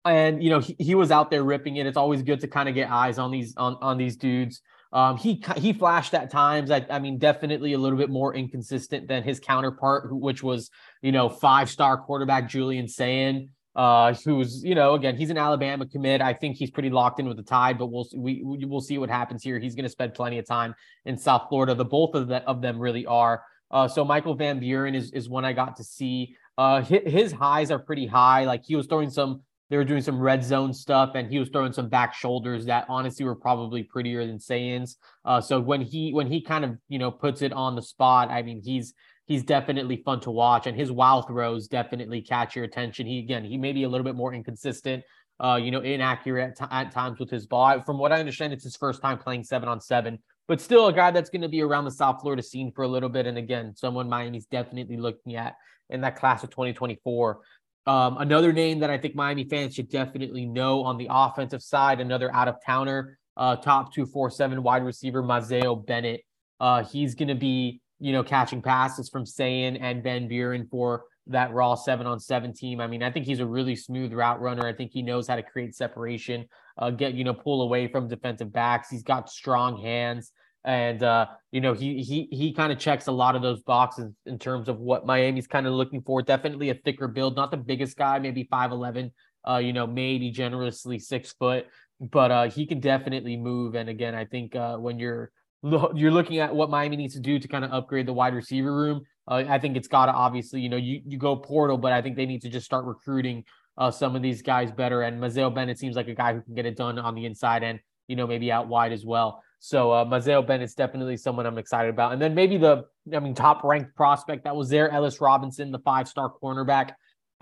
[0.04, 1.86] and you know he, he was out there ripping it.
[1.86, 4.62] It's always good to kind of get eyes on these on on these dudes.
[4.92, 6.70] Um, he he flashed at times.
[6.70, 10.70] I, I mean, definitely a little bit more inconsistent than his counterpart, which was
[11.02, 15.86] you know five star quarterback Julian Sayin, uh, who's you know again he's an Alabama
[15.86, 16.20] commit.
[16.22, 19.10] I think he's pretty locked in with the Tide, but we'll we we'll see what
[19.10, 19.58] happens here.
[19.58, 20.74] He's going to spend plenty of time
[21.04, 21.74] in South Florida.
[21.74, 23.42] The both of the, of them really are.
[23.70, 26.36] Uh, so Michael Van Buren is is one I got to see.
[26.58, 28.44] Uh, his, highs are pretty high.
[28.44, 29.40] Like he was throwing some,
[29.70, 32.84] they were doing some red zone stuff, and he was throwing some back shoulders that
[32.88, 34.98] honestly were probably prettier than Sayin's.
[35.24, 38.30] Uh, so when he when he kind of you know puts it on the spot,
[38.30, 38.92] I mean he's
[39.26, 43.06] he's definitely fun to watch, and his wild throws definitely catch your attention.
[43.06, 45.04] He again he may be a little bit more inconsistent.
[45.42, 47.80] Uh, you know, inaccurate at, t- at times with his ball.
[47.80, 50.18] From what I understand, it's his first time playing seven on seven
[50.50, 52.88] but still a guy that's going to be around the South Florida scene for a
[52.88, 53.24] little bit.
[53.24, 55.54] And again, someone Miami's definitely looking at
[55.90, 57.38] in that class of 2024.
[57.86, 62.00] Um, another name that I think Miami fans should definitely know on the offensive side,
[62.00, 66.22] another out of towner, uh, top 247 wide receiver, Mazeo Bennett.
[66.58, 71.04] Uh, he's going to be, you know, catching passes from Sayin and Van Buren for
[71.28, 72.80] that raw seven on seven team.
[72.80, 74.66] I mean, I think he's a really smooth route runner.
[74.66, 76.46] I think he knows how to create separation,
[76.76, 78.90] uh, get, you know, pull away from defensive backs.
[78.90, 80.32] He's got strong hands
[80.64, 84.12] and uh, you know he he he kind of checks a lot of those boxes
[84.26, 86.22] in terms of what Miami's kind of looking for.
[86.22, 89.12] Definitely a thicker build, not the biggest guy, maybe five eleven.
[89.48, 91.66] Uh, you know, maybe generously six foot,
[91.98, 93.74] but uh, he can definitely move.
[93.74, 95.32] And again, I think uh, when you're
[95.62, 98.74] you're looking at what Miami needs to do to kind of upgrade the wide receiver
[98.74, 101.92] room, uh, I think it's got to obviously, you know, you you go portal, but
[101.92, 103.44] I think they need to just start recruiting
[103.78, 105.02] uh, some of these guys better.
[105.02, 107.62] And Mazeo Bennett seems like a guy who can get it done on the inside
[107.62, 109.42] and you know maybe out wide as well.
[109.60, 112.14] So uh, Mazeo Bennett's definitely someone I'm excited about.
[112.14, 115.78] And then maybe the, I mean, top ranked prospect that was there, Ellis Robinson, the
[115.80, 116.92] five star cornerback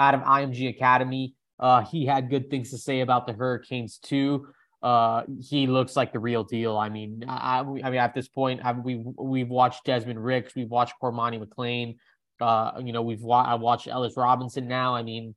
[0.01, 1.35] out of IMG Academy.
[1.61, 4.49] Uh, he had good things to say about the Hurricanes too.
[4.83, 6.77] Uh, he looks like the real deal.
[6.77, 10.71] I mean, I, I mean, at this point, I, we we've watched Desmond Ricks, we've
[10.71, 11.97] watched Cormani McClain.
[12.41, 14.95] Uh, you know, we've wa- I watched Ellis Robinson now.
[14.95, 15.35] I mean,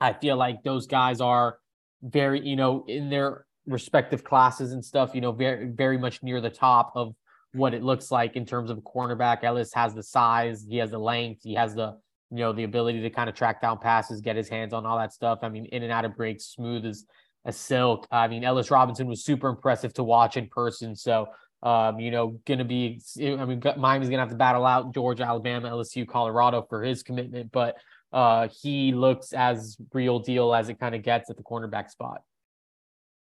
[0.00, 1.58] I feel like those guys are
[2.02, 6.40] very, you know, in their respective classes and stuff, you know, very very much near
[6.40, 7.14] the top of
[7.52, 9.44] what it looks like in terms of a cornerback.
[9.44, 11.96] Ellis has the size, he has the length, he has the
[12.30, 14.98] you know the ability to kind of track down passes, get his hands on all
[14.98, 15.40] that stuff.
[15.42, 17.04] I mean, in and out of breaks, smooth as
[17.44, 18.06] a silk.
[18.10, 20.96] I mean, Ellis Robinson was super impressive to watch in person.
[20.96, 21.28] So
[21.62, 24.92] Um, you know, going to be, I mean, Miami's going to have to battle out
[24.94, 27.76] Georgia, Alabama, LSU, Colorado for his commitment, but
[28.12, 32.20] uh, he looks as real deal as it kind of gets at the cornerback spot.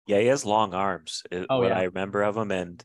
[0.10, 1.22] Yeah, he has long arms.
[1.32, 1.78] Oh, what yeah.
[1.78, 2.84] I remember of him, and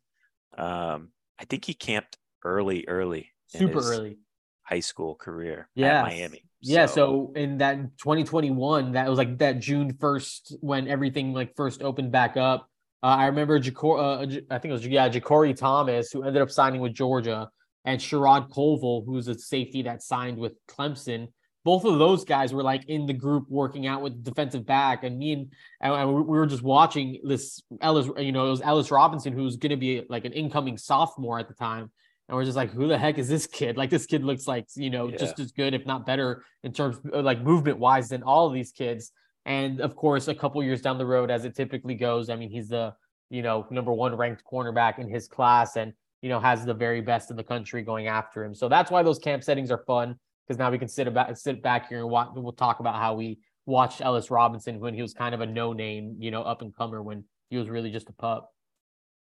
[0.58, 1.08] um,
[1.38, 4.18] I think he camped early, early, Super early.
[4.62, 6.00] high school career Yeah.
[6.00, 6.44] at Miami.
[6.60, 11.82] Yeah, so in that 2021, that was like that June 1st when everything like first
[11.82, 12.68] opened back up.
[13.02, 14.18] Uh, I remember Jacor, uh,
[14.50, 17.48] I think it was yeah, JaCorey Thomas, who ended up signing with Georgia,
[17.86, 21.28] and Sherrod Covil, who's a safety that signed with Clemson.
[21.64, 25.18] Both of those guys were like in the group working out with defensive back, and
[25.18, 25.50] me and,
[25.80, 29.70] and we were just watching this Ellis, you know, it was Ellis Robinson, who's going
[29.70, 31.90] to be like an incoming sophomore at the time,
[32.28, 33.78] and we're just like, who the heck is this kid?
[33.78, 35.16] Like this kid looks like you know Yeah.
[35.16, 38.52] just as good, if not better, in terms of like movement wise than all of
[38.52, 39.12] these kids.
[39.46, 42.50] And of course, a couple years down the road, as it typically goes, I mean,
[42.50, 42.94] he's the
[43.30, 47.00] you know number one ranked cornerback in his class, and you know has the very
[47.00, 48.54] best in the country going after him.
[48.54, 51.62] So that's why those camp settings are fun because now we can sit about sit
[51.62, 52.30] back here and watch.
[52.34, 55.72] We'll talk about how we watched Ellis Robinson when he was kind of a no
[55.72, 58.50] name, you know, up and comer when he was really just a pup.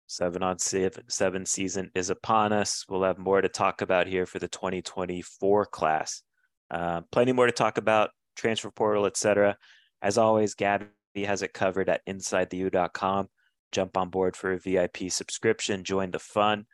[0.06, 2.84] seven on seven, season is upon us.
[2.88, 6.22] We'll have more to talk about here for the 2024 class.
[6.70, 9.56] Uh, plenty more to talk about, transfer portal, etc.
[10.02, 10.86] As always, Gabby
[11.24, 13.28] has it covered at insidetheu.com.
[13.72, 16.66] Jump on board for a VIP subscription, join the fun.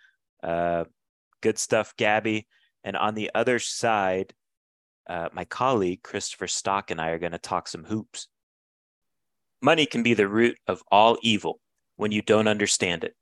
[0.42, 0.84] Uh,
[1.42, 2.46] good stuff, Gabby.
[2.86, 4.32] And on the other side,
[5.08, 8.28] uh, my colleague Christopher Stock and I are going to talk some hoops.
[9.60, 11.58] Money can be the root of all evil
[11.96, 13.16] when you don't understand it.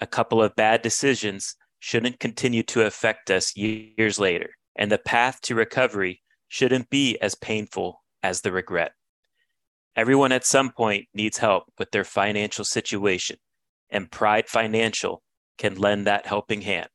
[0.00, 5.40] A couple of bad decisions shouldn't continue to affect us years later, and the path
[5.42, 8.92] to recovery shouldn't be as painful as the regret.
[9.96, 13.38] Everyone at some point needs help with their financial situation,
[13.90, 15.20] and Pride Financial
[15.58, 16.88] can lend that helping hand.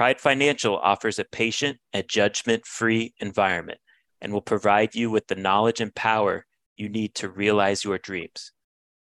[0.00, 3.80] Pride Financial offers a patient and judgment free environment
[4.22, 6.46] and will provide you with the knowledge and power
[6.78, 8.52] you need to realize your dreams.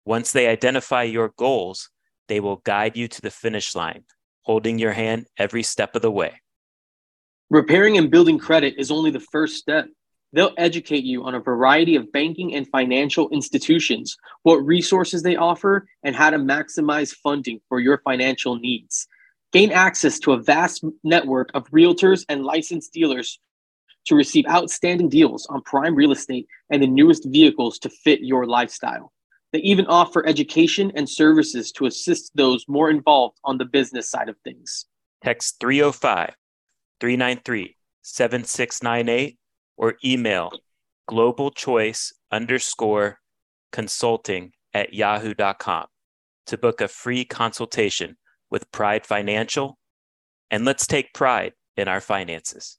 [0.04, 1.88] Once they identify your goals,
[2.28, 4.04] they will guide you to the finish line,
[4.42, 6.42] holding your hand every step of the way.
[7.48, 9.86] Repairing and building credit is only the first step.
[10.34, 15.86] They'll educate you on a variety of banking and financial institutions, what resources they offer,
[16.02, 19.08] and how to maximize funding for your financial needs.
[19.52, 23.38] Gain access to a vast network of realtors and licensed dealers
[24.06, 28.46] to receive outstanding deals on prime real estate and the newest vehicles to fit your
[28.46, 29.12] lifestyle.
[29.52, 34.30] They even offer education and services to assist those more involved on the business side
[34.30, 34.86] of things.
[35.22, 36.34] Text 305
[37.00, 39.38] 393 7698
[39.76, 40.50] or email
[41.06, 43.20] global choice underscore
[43.70, 45.86] consulting at yahoo.com
[46.46, 48.16] to book a free consultation
[48.52, 49.78] with Pride Financial.
[50.50, 52.78] And let's take pride in our finances.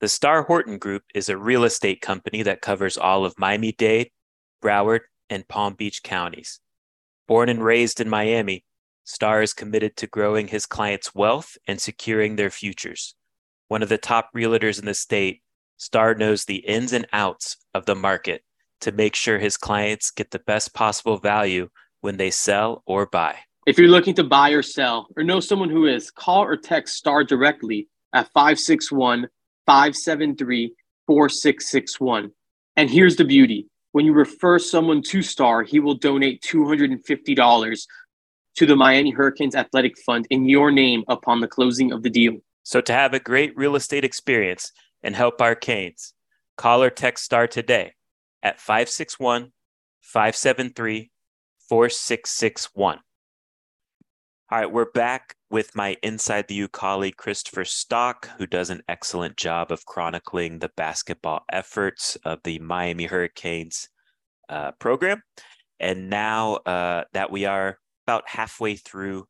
[0.00, 4.10] The Star Horton Group is a real estate company that covers all of Miami Dade,
[4.62, 6.58] Broward, and Palm Beach counties.
[7.28, 8.64] Born and raised in Miami,
[9.04, 13.14] Star is committed to growing his clients' wealth and securing their futures.
[13.68, 15.42] One of the top realtors in the state,
[15.76, 18.42] Star knows the ins and outs of the market
[18.80, 21.68] to make sure his clients get the best possible value
[22.00, 23.36] when they sell or buy.
[23.66, 26.96] If you're looking to buy or sell or know someone who is, call or text
[26.96, 29.28] STAR directly at 561
[29.64, 30.74] 573
[31.06, 32.30] 4661.
[32.76, 37.86] And here's the beauty when you refer someone to STAR, he will donate $250
[38.56, 42.36] to the Miami Hurricanes Athletic Fund in your name upon the closing of the deal.
[42.64, 46.12] So to have a great real estate experience and help our Canes,
[46.58, 47.94] call or text STAR today
[48.42, 49.52] at 561
[50.02, 51.10] 573
[51.68, 52.98] 4661.
[54.50, 58.82] All right, we're back with my Inside the U colleague, Christopher Stock, who does an
[58.90, 63.88] excellent job of chronicling the basketball efforts of the Miami Hurricanes
[64.50, 65.22] uh, program.
[65.80, 69.24] And now uh, that we are about halfway through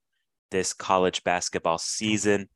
[0.51, 2.49] this college basketball season,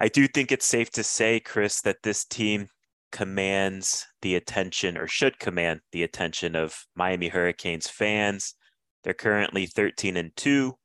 [0.00, 2.66] I do think it's safe to say, Chris, that this team
[3.12, 8.56] commands the attention or should command the attention of Miami Hurricanes fans.
[9.04, 10.76] They're currently 13 and 2,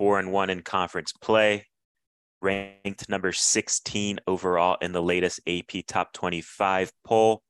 [0.00, 1.66] 4 and 1 in conference play,
[2.40, 7.42] ranked number 16 overall in the latest AP Top 25 poll.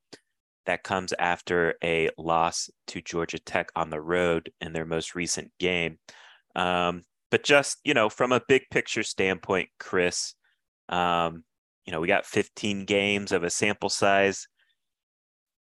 [0.67, 5.53] That comes after a loss to Georgia Tech on the road in their most recent
[5.61, 6.01] game.
[6.57, 10.35] Um, but just, you know, from a big picture standpoint, Chris,
[10.89, 11.45] um,
[11.87, 14.49] you know, we got 15 games of a sample size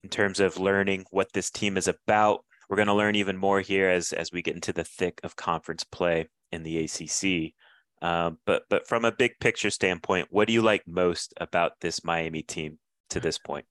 [0.03, 2.43] in terms of learning what this team is about.
[2.67, 5.35] we're going to learn even more here as as we get into the thick of
[5.35, 7.53] conference play in the ACC.
[8.01, 12.03] Um, but but from a big picture standpoint, what do you like most about this
[12.03, 12.77] Miami team
[13.09, 13.65] to this point?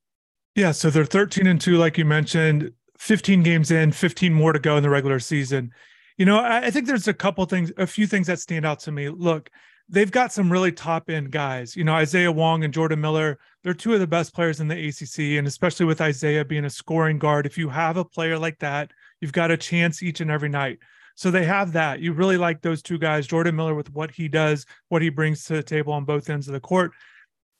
[0.54, 4.58] Yeah, so they're 13 and 2 like you mentioned, 15 games in, 15 more to
[4.58, 5.72] go in the regular season.
[6.18, 8.80] You know, I, I think there's a couple things, a few things that stand out
[8.80, 9.08] to me.
[9.08, 9.50] Look,
[9.88, 11.74] they've got some really top end guys.
[11.76, 14.88] You know, Isaiah Wong and Jordan Miller, they're two of the best players in the
[14.88, 15.38] ACC.
[15.38, 18.90] And especially with Isaiah being a scoring guard, if you have a player like that,
[19.20, 20.78] you've got a chance each and every night.
[21.14, 22.00] So they have that.
[22.00, 25.44] You really like those two guys, Jordan Miller with what he does, what he brings
[25.44, 26.92] to the table on both ends of the court.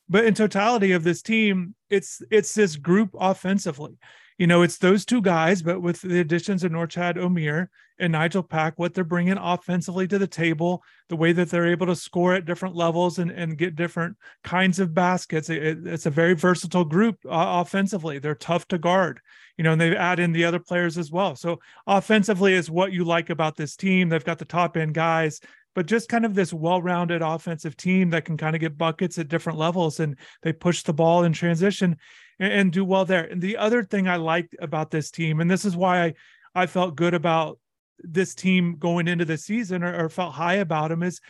[0.09, 3.98] But in totality of this team, it's it's this group offensively
[4.43, 7.68] you know, it's those two guys, but with the additions of Norchad Omier
[8.01, 11.86] and Nigel Pack, what they're bringing offensively to the table, the way that they're able
[11.86, 15.49] to score at different levels and, and get different kinds of baskets.
[15.49, 18.18] It, it's a very versatile group uh, offensively.
[18.18, 19.20] They're tough to guard,
[19.57, 21.36] you know, and they add in the other players as well.
[21.36, 24.09] So offensively is what you like about this team.
[24.09, 25.40] They've got the top end guys
[25.74, 29.28] but just kind of this well-rounded offensive team that can kind of get buckets at
[29.28, 31.97] different levels and they push the ball in transition
[32.43, 33.24] and, and do well there.
[33.24, 36.14] And the other thing I liked about this team, and this is why I,
[36.55, 37.59] I felt good about
[38.01, 41.20] this team going into the season or, or felt high about them, is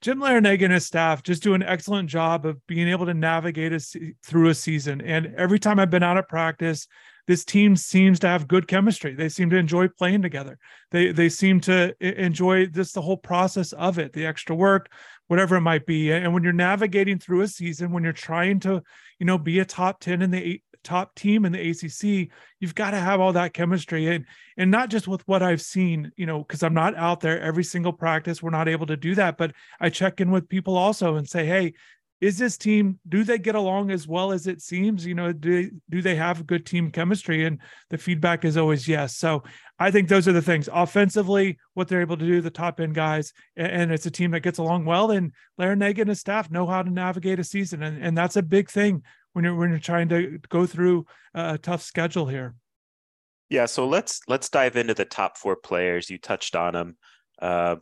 [0.00, 3.72] Jim Larrañaga and his staff just do an excellent job of being able to navigate
[3.72, 3.94] us
[4.24, 5.00] through a season.
[5.00, 6.86] And every time I've been out of practice,
[7.30, 9.14] this team seems to have good chemistry.
[9.14, 10.58] They seem to enjoy playing together.
[10.90, 14.90] They they seem to enjoy just the whole process of it, the extra work,
[15.28, 16.10] whatever it might be.
[16.10, 18.82] And when you're navigating through a season, when you're trying to,
[19.20, 22.90] you know, be a top 10 in the top team in the ACC, you've got
[22.90, 24.24] to have all that chemistry and
[24.56, 27.62] and not just with what I've seen, you know, because I'm not out there every
[27.62, 28.42] single practice.
[28.42, 31.46] We're not able to do that, but I check in with people also and say,
[31.46, 31.74] hey,
[32.20, 35.06] is this team do they get along as well as it seems?
[35.06, 37.46] You know do do they have good team chemistry?
[37.46, 37.58] And
[37.88, 39.16] the feedback is always yes.
[39.16, 39.42] So
[39.78, 40.68] i think those are the things.
[40.72, 44.40] Offensively what they're able to do the top end guys and, it's a team that
[44.40, 45.10] gets along well.
[45.10, 47.82] And Larrañaga and his staff know how to navigate a season.
[47.82, 49.02] And, and that's a big thing
[49.32, 52.54] when you're when you're trying to go through a tough schedule here.
[53.48, 56.10] Yeah so let's let's dive into the top four players.
[56.10, 56.96] You touched on them
[57.40, 57.76] uh,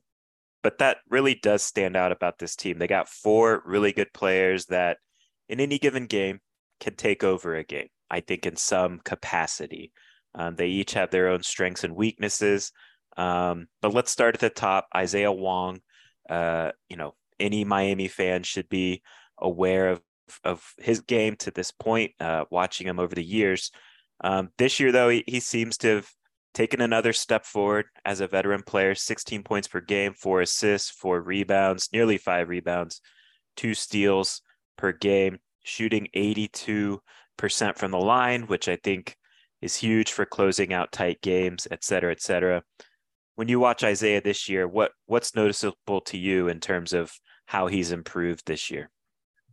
[0.62, 2.78] but that really does stand out about this team.
[2.78, 4.98] They got four really good players that
[5.48, 6.40] in any given game
[6.80, 9.92] can take over a game, I think, in some capacity.
[10.34, 12.72] Um, they each have their own strengths and weaknesses.
[13.16, 14.86] Um, but let's start at the top.
[14.94, 15.80] Isaiah Wong,
[16.28, 19.02] uh, you know, any Miami fan should be
[19.38, 20.02] aware of,
[20.44, 23.70] of his game to this point, uh, watching him over the years.
[24.20, 26.08] Um, this year, though, he, he seems to have
[26.58, 31.20] taken another step forward as a veteran player 16 points per game, four assists, four
[31.20, 33.00] rebounds, nearly five rebounds,
[33.56, 34.42] two steals
[34.76, 36.98] per game, shooting 82%
[37.76, 39.14] from the line, which I think
[39.62, 42.64] is huge for closing out tight games, et cetera, et cetera.
[43.36, 47.12] When you watch Isaiah this year, what what's noticeable to you in terms of
[47.46, 48.90] how he's improved this year?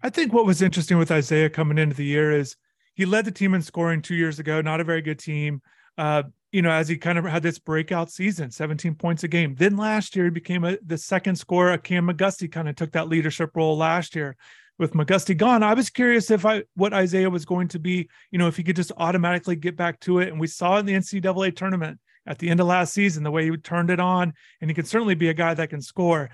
[0.01, 2.55] I think what was interesting with Isaiah coming into the year is
[2.95, 5.61] he led the team in scoring two years ago, not a very good team.
[5.99, 6.23] Uh,
[6.55, 9.55] you know, as he kind of had this breakout season, 17 points a game.
[9.55, 11.77] Then last year, he became a, the second scorer.
[11.77, 14.37] Kam McGusty kind of took that leadership role last year.
[14.79, 18.39] With McGusty gone, I was curious if I what Isaiah was going to be, you
[18.39, 20.29] know, if he could just automatically get back to it.
[20.29, 23.49] And we saw in the NCAA tournament at the end of last season the way
[23.49, 24.31] he turned it on,
[24.61, 26.29] and he can certainly be a guy that can score.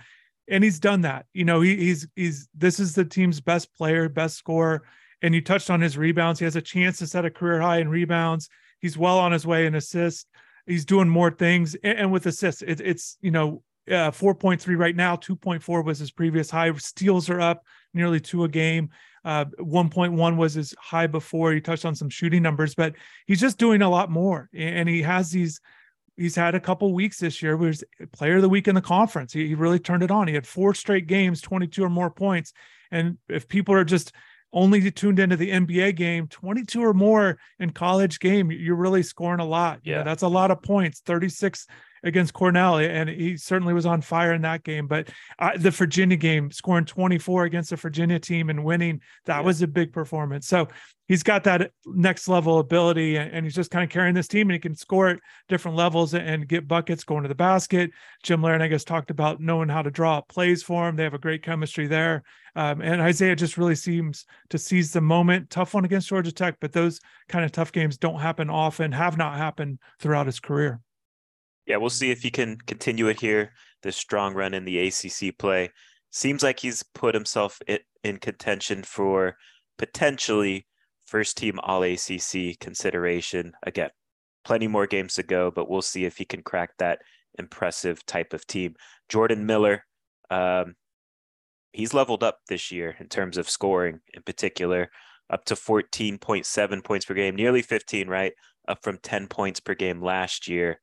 [0.47, 1.25] And he's done that.
[1.33, 4.83] You know, he, he's he's this is the team's best player, best scorer.
[5.23, 6.39] And you touched on his rebounds.
[6.39, 8.49] He has a chance to set a career high in rebounds
[8.81, 10.25] he's well on his way in assists.
[10.65, 14.95] He's doing more things, and, and with assists, it, it's you know uh, 4.3 right
[14.95, 15.15] now.
[15.15, 16.71] 2.4 was his previous high.
[16.73, 17.63] Steals are up
[17.93, 18.89] nearly two a game.
[19.23, 21.51] Uh, 1.1 was his high before.
[21.51, 22.95] He touched on some shooting numbers, but
[23.27, 25.59] he's just doing a lot more, and he has these.
[26.17, 27.55] He's had a couple weeks this year.
[27.57, 29.33] Was player of the week in the conference.
[29.33, 30.27] He, he really turned it on.
[30.27, 32.53] He had four straight games, 22 or more points.
[32.91, 34.11] And if people are just
[34.53, 39.39] only tuned into the NBA game, 22 or more in college game, you're really scoring
[39.39, 39.79] a lot.
[39.83, 39.91] Yeah.
[39.91, 41.67] You know, that's a lot of points, 36
[42.03, 42.77] against Cornell.
[42.77, 44.87] And he certainly was on fire in that game.
[44.87, 49.45] But uh, the Virginia game, scoring 24 against the Virginia team and winning, that yeah.
[49.45, 50.47] was a big performance.
[50.47, 50.67] So
[51.07, 54.53] he's got that next level ability and, he's just kind of carrying this team and
[54.53, 57.91] he can score at different levels and get buckets going to the basket.
[58.23, 60.95] Jim Larrañaga talked about knowing how to draw up plays for him.
[60.95, 62.23] They have a great chemistry there.
[62.55, 65.49] Um, and Isaiah just really seems to seize the moment.
[65.49, 69.17] Tough one against Georgia Tech, but those kind of tough games don't happen often, have
[69.17, 70.79] not happened throughout his career.
[71.65, 73.53] Yeah, we'll see if he can continue it here.
[73.83, 75.71] This strong run in the ACC play
[76.11, 77.59] seems like he's put himself
[78.03, 79.37] in contention for
[79.77, 80.67] potentially
[81.05, 83.53] first team All ACC consideration.
[83.63, 83.89] Again,
[84.43, 86.99] plenty more games to go, but we'll see if he can crack that
[87.39, 88.75] impressive type of team.
[89.09, 89.85] Jordan Miller,
[90.29, 90.75] um,
[91.71, 94.89] he's leveled up this year in terms of scoring in particular,
[95.29, 98.33] up to 14.7 points per game, nearly 15, right?
[98.67, 100.79] Up from 10 points per game last year.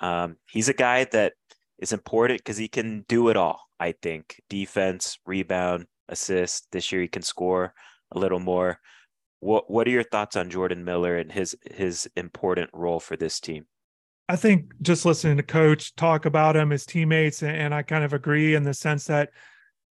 [0.00, 1.34] Um, he's a guy that
[1.78, 4.40] is important because he can do it all, I think.
[4.48, 6.66] Defense, rebound, assist.
[6.72, 7.74] This year he can score
[8.12, 8.80] a little more.
[9.40, 13.40] What what are your thoughts on Jordan Miller and his his important role for this
[13.40, 13.66] team?
[14.28, 18.12] I think just listening to coach talk about him, his teammates, and I kind of
[18.12, 19.30] agree in the sense that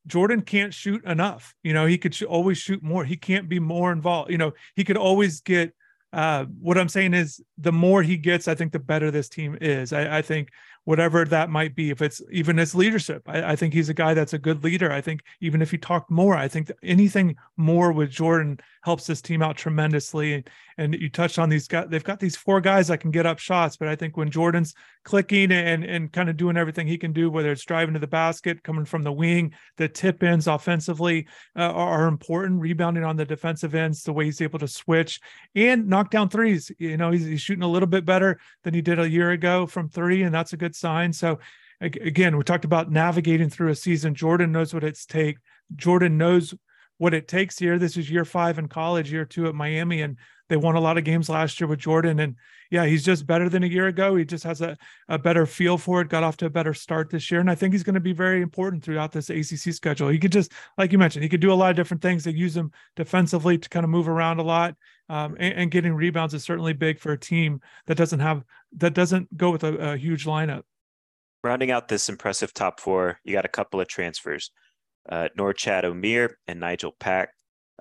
[0.07, 1.53] Jordan can't shoot enough.
[1.64, 3.03] You know, he could sh- always shoot more.
[3.03, 4.32] He can't be more involved.
[4.32, 5.74] You know, he could always get.
[6.12, 9.57] Uh, what I'm saying is, the more he gets, I think the better this team
[9.62, 9.93] is.
[9.93, 10.49] I, I think
[10.90, 11.92] whatever that might be.
[11.92, 14.92] If it's even his leadership, I, I, think he's a guy that's a good leader.
[14.92, 19.22] I think even if he talked more, I think anything more with Jordan helps this
[19.22, 20.34] team out tremendously.
[20.34, 23.28] And, and you touched on these guys; they've got these four guys that can get
[23.28, 23.78] up shots.
[23.78, 24.74] But I think when Jordan's
[25.04, 28.08] clicking and and kind of doing everything he can do, whether it's driving to the
[28.08, 32.62] basket, coming from the wing, the tip ins offensively uh, are, are important.
[32.62, 35.20] Rebounding on the defensive ends, the way he's able to switch
[35.54, 36.72] and knock down threes.
[36.80, 39.68] You know, he's, he's shooting a little bit better than he did a year ago
[39.68, 41.14] from three, and that's a good sign.
[41.14, 41.40] So
[41.82, 44.16] again, we talked about navigating through a season.
[44.16, 45.38] Jordan knows what it's take.
[45.76, 46.54] Jordan knows
[47.00, 47.80] what it takes here.
[47.80, 50.18] This is year five in college, year two at Miami, and
[50.50, 52.20] they won a lot of games last year with Jordan.
[52.20, 52.36] And
[52.70, 54.16] yeah, he's just better than a year ago.
[54.16, 54.78] He just has a,
[55.08, 57.39] a better feel for it, got off to a better start this year.
[57.39, 60.10] And I think he's going to be very important throughout this ACC schedule.
[60.10, 62.26] He could just, like you mentioned, he could do a lot of different things.
[62.26, 64.76] They use him defensively to kind of move around a lot.
[65.08, 68.43] Um, and, and, getting rebounds is certainly big for a team that doesn't have,
[68.78, 70.62] that doesn't go with a, a huge lineup.
[71.43, 74.52] Rounding out this impressive top four, you got a couple of transfers
[75.12, 77.30] uh, Norchad Omier and Nigel Pack.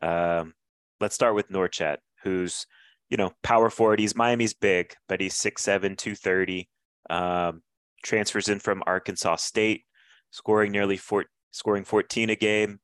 [0.03, 0.55] Um,
[1.01, 2.67] let's start with Norchad, who's,
[3.11, 4.01] you know, power forward.
[4.01, 6.69] He's Miami's big, but he's 6'7, 230.
[7.11, 7.63] Um,
[8.05, 9.85] transfers in from Arkansas State,
[10.31, 12.81] scoring nearly four, scoring 14 a game,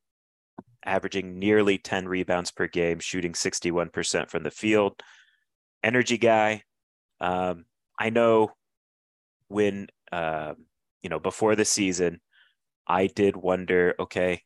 [0.84, 5.01] averaging nearly 10 rebounds per game, shooting 61% from the field.
[5.82, 6.62] Energy guy.
[7.20, 7.64] Um,
[7.99, 8.51] I know
[9.49, 10.55] when, uh,
[11.03, 12.20] you know, before the season,
[12.87, 14.43] I did wonder, okay,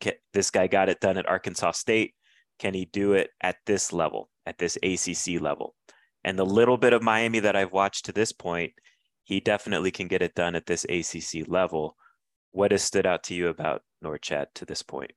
[0.00, 2.14] can, this guy got it done at Arkansas State.
[2.58, 5.74] Can he do it at this level, at this ACC level?
[6.24, 8.72] And the little bit of Miami that I've watched to this point,
[9.24, 11.96] he definitely can get it done at this ACC level.
[12.52, 15.12] What has stood out to you about Norchad to this point?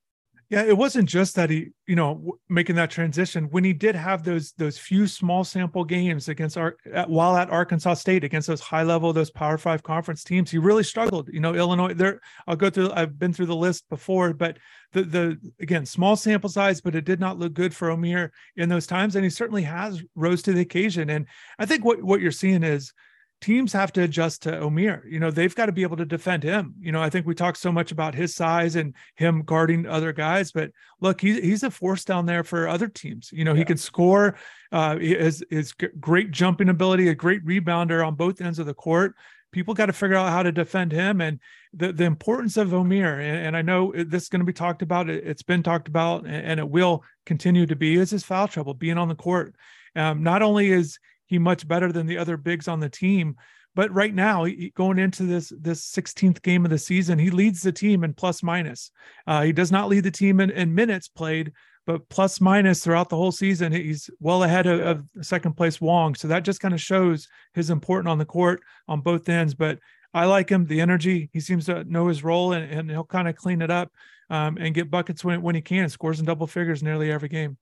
[0.49, 3.45] Yeah, it wasn't just that he, you know, making that transition.
[3.45, 7.49] When he did have those those few small sample games against our uh, while at
[7.49, 11.29] Arkansas State against those high level, those Power Five conference teams, he really struggled.
[11.33, 11.95] You know, Illinois.
[11.95, 12.91] There, I'll go through.
[12.91, 14.57] I've been through the list before, but
[14.91, 18.69] the the again small sample size, but it did not look good for Omier in
[18.69, 21.09] those times, and he certainly has rose to the occasion.
[21.09, 21.25] And
[21.57, 22.93] I think what what you're seeing is
[23.41, 25.03] teams have to adjust to Omier.
[25.09, 26.73] You know, they've got to be able to defend him.
[26.79, 30.13] You know, I think we talk so much about his size and him guarding other
[30.13, 30.71] guys, but
[31.01, 33.29] look, he's he's a force down there for other teams.
[33.31, 33.59] You know, yeah.
[33.59, 34.35] he can score.
[34.71, 39.15] Uh, his his great jumping ability, a great rebounder on both ends of the court.
[39.51, 41.39] People got to figure out how to defend him and
[41.73, 43.21] the, the importance of Omier.
[43.21, 45.09] And, and I know this is going to be talked about.
[45.09, 47.95] It, has been talked about, and, and, it will continue to be.
[47.95, 49.55] Is his foul trouble being on the court?
[49.95, 53.35] Um, not only is he much better than the other bigs on the team.
[53.75, 57.73] But right now, going into this this 16th game of the season, he leads the
[57.73, 58.89] team in plus minus.
[59.27, 61.51] Uh, he does not lead the team in, in, minutes played,
[61.85, 63.73] but plus minus throughout the whole season.
[63.73, 66.15] He's well ahead of, of second place Wong.
[66.15, 69.53] So that just kind of shows his importance on the court on both ends.
[69.53, 69.79] But
[70.13, 71.29] I like him, the energy.
[71.33, 73.91] He seems to know his role and, and he'll kind of clean it up
[74.29, 75.89] um, and get buckets when, when he can.
[75.89, 77.57] Scores in double figures nearly every game.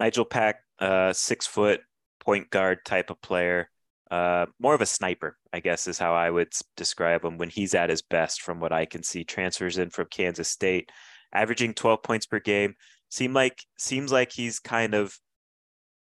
[0.00, 1.82] Nigel Pack, uh, six foot,
[2.24, 3.68] point guard type of player.
[4.10, 7.74] Uh, more of a sniper, I guess, is how I would describe him when he's
[7.74, 9.24] at his best, from what I can see.
[9.24, 10.90] Transfers in from Kansas State,
[11.32, 12.74] averaging 12 points per game.
[13.08, 15.16] Seem like seems like he's kind of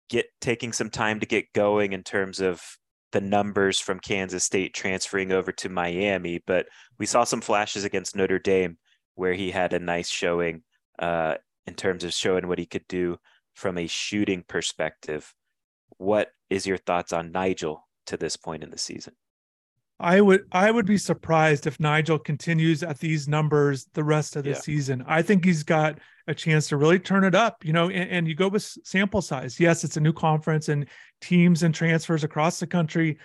[0.10, 2.62] get taking some time to get going in terms of
[3.12, 6.42] the numbers from Kansas State transferring over to Miami.
[6.46, 6.66] But
[6.98, 8.78] we saw some flashes against Notre Dame
[9.16, 10.64] where he had a nice showing
[11.00, 11.36] uh,
[11.68, 13.18] in terms of showing what he could do
[13.54, 15.34] from a shooting perspective.
[15.98, 19.14] What is your thoughts on Nigel to this point in the season?
[20.00, 24.44] I would I would be surprised if Nigel continues at these numbers the rest of
[24.44, 24.60] the yeah.
[24.60, 25.04] season.
[25.08, 28.28] I think he's got a chance to really turn it up, you know, and, and,
[28.28, 29.60] you go with sample size.
[29.60, 30.88] Yes, it's a new conference and
[31.22, 33.18] teams and transfers across the country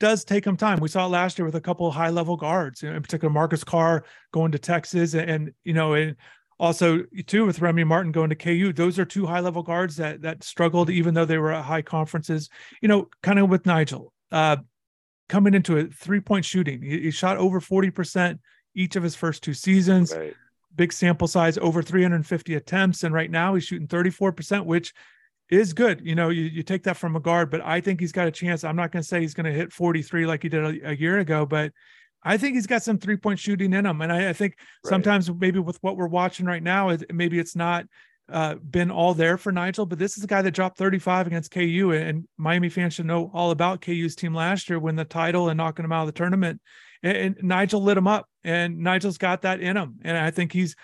[0.00, 0.78] does take him time.
[0.80, 3.64] We saw it last year with a couple of high level guards, in particular Marcus
[3.64, 6.16] Carr going to Texas and, and you know, and
[6.58, 10.22] also too with Remy Martin going to KU, those are two high level guards that
[10.22, 12.48] that struggled even though they were at high conferences.
[12.80, 14.56] You know, kind of with Nigel, uh,
[15.28, 16.82] coming into a three point shooting.
[16.82, 18.38] He, he, shot over 40%
[18.74, 20.14] each of his first two seasons.
[20.14, 20.34] Right.
[20.76, 23.04] Big sample size, over 350 attempts.
[23.04, 24.92] And right now he's shooting 34%, which
[25.50, 26.00] is good.
[26.04, 28.32] You know, you, you take that from a guard, but I think he's got a
[28.32, 28.64] chance.
[28.64, 30.94] I'm not going to say he's going to hit 43 like he did a, a,
[30.94, 31.72] year ago, but
[32.24, 34.00] I think he's got some three point shooting in him.
[34.00, 34.90] And I, I think right.
[34.90, 37.86] sometimes maybe with what we're watching right now, it, maybe it's not
[38.32, 41.50] uh, been all there for Nigel, but this is a guy that dropped 35 against
[41.50, 45.50] KU, and Miami fans should know all about KU's team last year, win the title
[45.50, 46.60] and knocking him out of the tournament.
[47.02, 50.52] And, and Nigel lit him up, and Nigel's got that in him, and I think
[50.52, 50.74] he's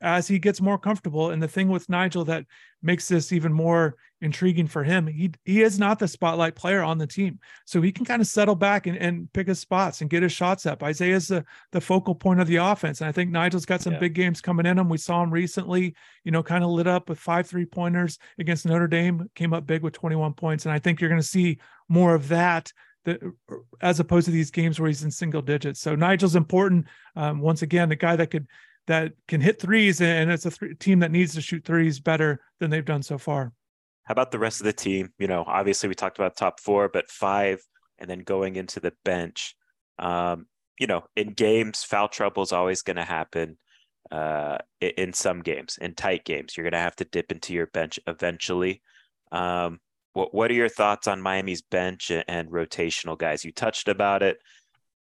[0.00, 1.30] as he gets more comfortable.
[1.30, 2.44] And the thing with Nigel that
[2.82, 6.98] makes this even more intriguing for him, he he is not the spotlight player on
[6.98, 7.38] the team.
[7.66, 10.32] So he can kind of settle back and, and pick his spots and get his
[10.32, 10.82] shots up.
[10.82, 13.00] Isaiah's the, the focal point of the offense.
[13.00, 14.00] And I think Nigel's got some yeah.
[14.00, 14.88] big games coming in him.
[14.88, 15.94] We saw him recently,
[16.24, 19.66] you know, kind of lit up with five three pointers against Notre Dame, came up
[19.66, 20.64] big with 21 points.
[20.64, 22.72] And I think you're going to see more of that
[23.04, 23.20] that
[23.80, 25.80] as opposed to these games where he's in single digits.
[25.80, 26.86] So Nigel's important.
[27.16, 28.46] Um, once again, the guy that could
[28.90, 32.40] that can hit threes, and it's a th- team that needs to shoot threes better
[32.58, 33.52] than they've done so far.
[34.02, 35.12] How about the rest of the team?
[35.16, 37.62] You know, obviously we talked about top four, but five,
[37.98, 39.54] and then going into the bench.
[40.00, 40.46] Um,
[40.80, 43.58] you know, in games, foul trouble is always going to happen.
[44.10, 47.68] Uh, in some games, in tight games, you're going to have to dip into your
[47.68, 48.82] bench eventually.
[49.30, 49.78] Um,
[50.14, 53.44] what What are your thoughts on Miami's bench and rotational guys?
[53.44, 54.38] You touched about it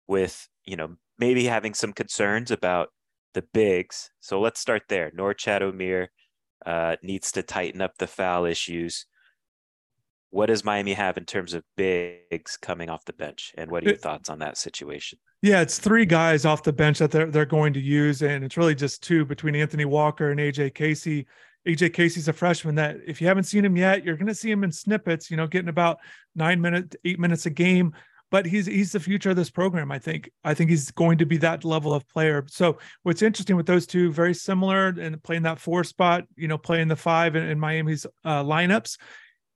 [0.07, 2.89] with you know maybe having some concerns about
[3.33, 4.11] the bigs.
[4.19, 5.11] So let's start there.
[5.11, 6.07] Norchad Omier
[6.65, 9.05] uh, needs to tighten up the foul issues.
[10.31, 13.53] What does Miami have in terms of bigs coming off the bench?
[13.57, 15.17] And what are your it, thoughts on that situation?
[15.41, 18.57] Yeah, it's three guys off the bench that they're they're going to use, and it's
[18.57, 21.25] really just two between Anthony Walker and AJ Casey.
[21.67, 24.51] AJ Casey's a freshman that if you haven't seen him yet, you're going to see
[24.51, 25.99] him in snippets, you know, getting about
[26.35, 27.93] nine minutes, eight minutes a game
[28.31, 29.91] but he's he's the future of this program.
[29.91, 32.45] I think I think he's going to be that level of player.
[32.47, 36.57] So what's interesting with those two, very similar and playing that four spot, you know,
[36.57, 38.97] playing the five in, in Miami's uh, lineups.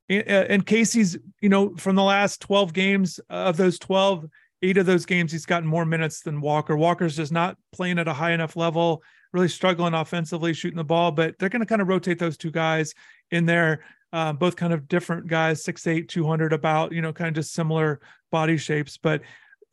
[0.10, 4.26] And, and Casey's, you know, from the last 12 games of those 12,
[4.62, 6.76] eight of those games, he's gotten more minutes than Walker.
[6.76, 11.12] Walker's just not playing at a high enough level, really struggling offensively, shooting the ball,
[11.12, 12.94] but they're going to kind of rotate those two guys
[13.32, 13.84] in there
[14.14, 18.00] uh, both kind of different guys, 6'8, 200 about, you know, kind of just similar
[18.32, 18.96] body shapes.
[18.96, 19.22] But,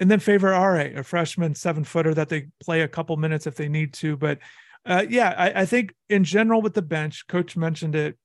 [0.00, 3.54] and then Favour Aire, a freshman seven footer that they play a couple minutes if
[3.54, 4.16] they need to.
[4.16, 4.38] But
[4.86, 8.16] uh, yeah, I, I think in general with the bench, coach mentioned it,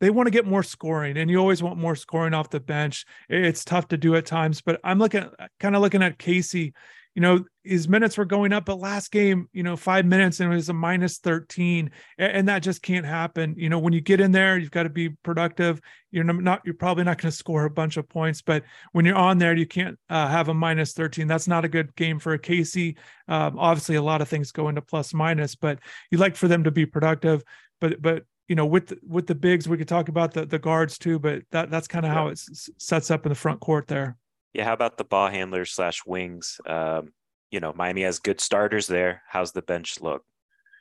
[0.00, 3.06] they want to get more scoring and you always want more scoring off the bench.
[3.30, 5.24] It's tough to do at times, but I'm looking
[5.58, 6.74] kind of looking at Casey
[7.14, 10.50] you know, his minutes were going up, but last game, you know, five minutes and
[10.50, 11.90] it was a minus 13.
[12.18, 13.54] And that just can't happen.
[13.58, 15.80] You know, when you get in there, you've got to be productive.
[16.10, 19.16] You're not, you're probably not going to score a bunch of points, but when you're
[19.16, 21.26] on there, you can't uh, have a minus 13.
[21.26, 22.96] That's not a good game for a Casey.
[23.28, 25.78] Um, obviously, a lot of things go into plus minus, but
[26.10, 27.42] you'd like for them to be productive.
[27.80, 30.98] But, but, you know, with with the bigs, we could talk about the the guards
[30.98, 32.14] too, but that that's kind of yeah.
[32.14, 32.38] how it
[32.76, 34.18] sets up in the front court there.
[34.52, 36.60] Yeah, how about the ball handlers slash wings?
[36.66, 37.12] Um,
[37.50, 39.22] you know, Miami has good starters there.
[39.28, 40.24] How's the bench look?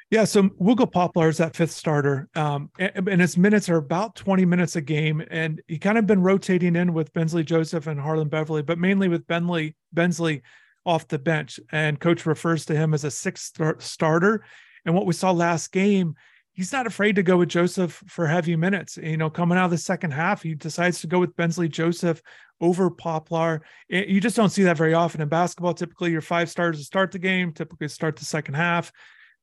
[0.09, 4.13] Yeah, so Wooga Poplar is that fifth starter, um, and, and, his minutes are about
[4.15, 7.97] 20 minutes a game, and he kind of been rotating in with Bensley Joseph and
[7.97, 10.41] Harlond Beverly, but mainly with Benley Bensley
[10.85, 11.61] off the bench.
[11.71, 14.43] And coach refers to him as a sixth starter.
[14.85, 16.15] And what we saw last game,
[16.51, 18.97] he's not afraid to go with Joseph for heavy minutes.
[18.97, 22.21] You know, coming out of the second half, he decides to go with Bensley Joseph
[22.61, 23.63] over Poplar.
[23.89, 25.73] You just don't see that very often in basketball.
[25.73, 28.91] Typically, your five stars to start the game, typically start the second half.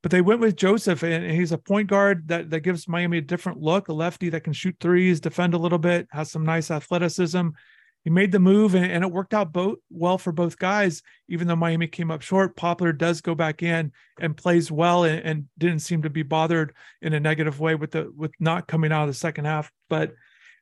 [0.01, 3.21] But they went with Joseph, and he's a point guard that, that gives Miami a
[3.23, 6.71] different look, a lefty that can shoot threes, defend a little bit, has some nice
[6.71, 7.49] athleticism.
[8.05, 11.03] He made the move, and, and it worked out both well for both guys.
[11.29, 13.91] Even though Miami came up short, Poplar does go back in
[14.21, 17.91] and plays well, and, and didn't seem to be bothered in a negative way with
[17.91, 19.73] the with not coming out of the second half.
[19.91, 20.13] But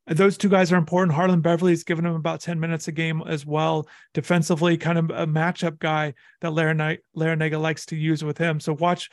[0.06, 1.16] those two guys are important.
[1.16, 3.88] Harlond Beverly's given him about 10 minutes a game as well.
[4.14, 8.60] Defensively, kind of a matchup guy that Larrañaga likes to use with him.
[8.60, 9.10] So watch,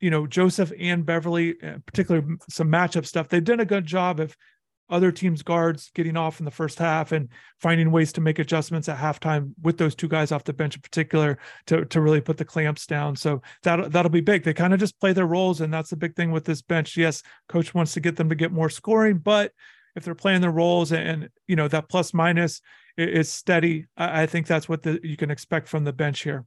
[0.00, 3.28] you know, Joseph and Beverly, uh, particularly some matchup stuff.
[3.28, 4.36] They've done a good job of
[4.90, 8.86] other teams' guards getting off in the first half and finding ways to make adjustments
[8.88, 12.36] at halftime with those two guys off the bench in particular to, to really put
[12.36, 13.16] the clamps down.
[13.16, 14.44] So that that'll be big.
[14.44, 16.98] They kind of just play their roles, and that's the big thing with this bench.
[16.98, 19.52] Yes, coach wants to get them to get more scoring, but
[19.96, 22.60] if they're playing their roles and, you know that plus minus
[22.96, 26.46] is steady, I, think that's what the, you can expect from the bench here.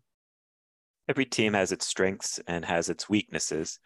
[1.10, 3.80] Every team has its strengths and has its weaknesses,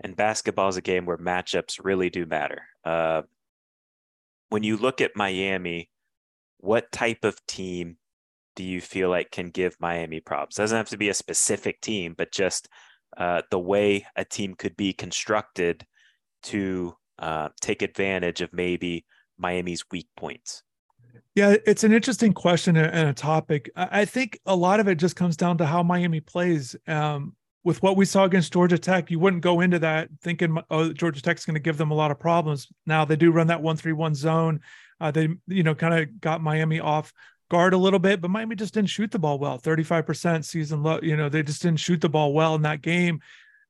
[0.00, 2.62] and basketball is a game where matchups really do matter.
[2.84, 3.22] Uh,
[4.48, 5.90] when you look at Miami,
[6.58, 7.96] what type of team
[8.54, 10.56] do you feel like can give Miami problems?
[10.56, 12.68] Doesn't have to be a specific team, but just
[13.16, 15.86] uh, the way a team could be constructed
[16.44, 19.04] to uh, take advantage of maybe
[19.38, 20.62] Miami's weak points.
[21.34, 23.70] Yeah, it's an interesting question and a topic.
[23.76, 26.74] I think a lot of it just comes down to how Miami plays.
[26.86, 30.92] Um, with what we saw against Georgia Tech, you wouldn't go into that thinking, oh,
[30.92, 32.68] Georgia Tech's going to give them a lot of problems.
[32.86, 34.60] Now they do run that one-three-one zone.
[35.00, 37.12] Uh, they, you know, kind of got Miami off
[37.50, 39.58] guard a little bit, but Miami just didn't shoot the ball well.
[39.58, 43.20] 35% season low, you know, they just didn't shoot the ball well in that game.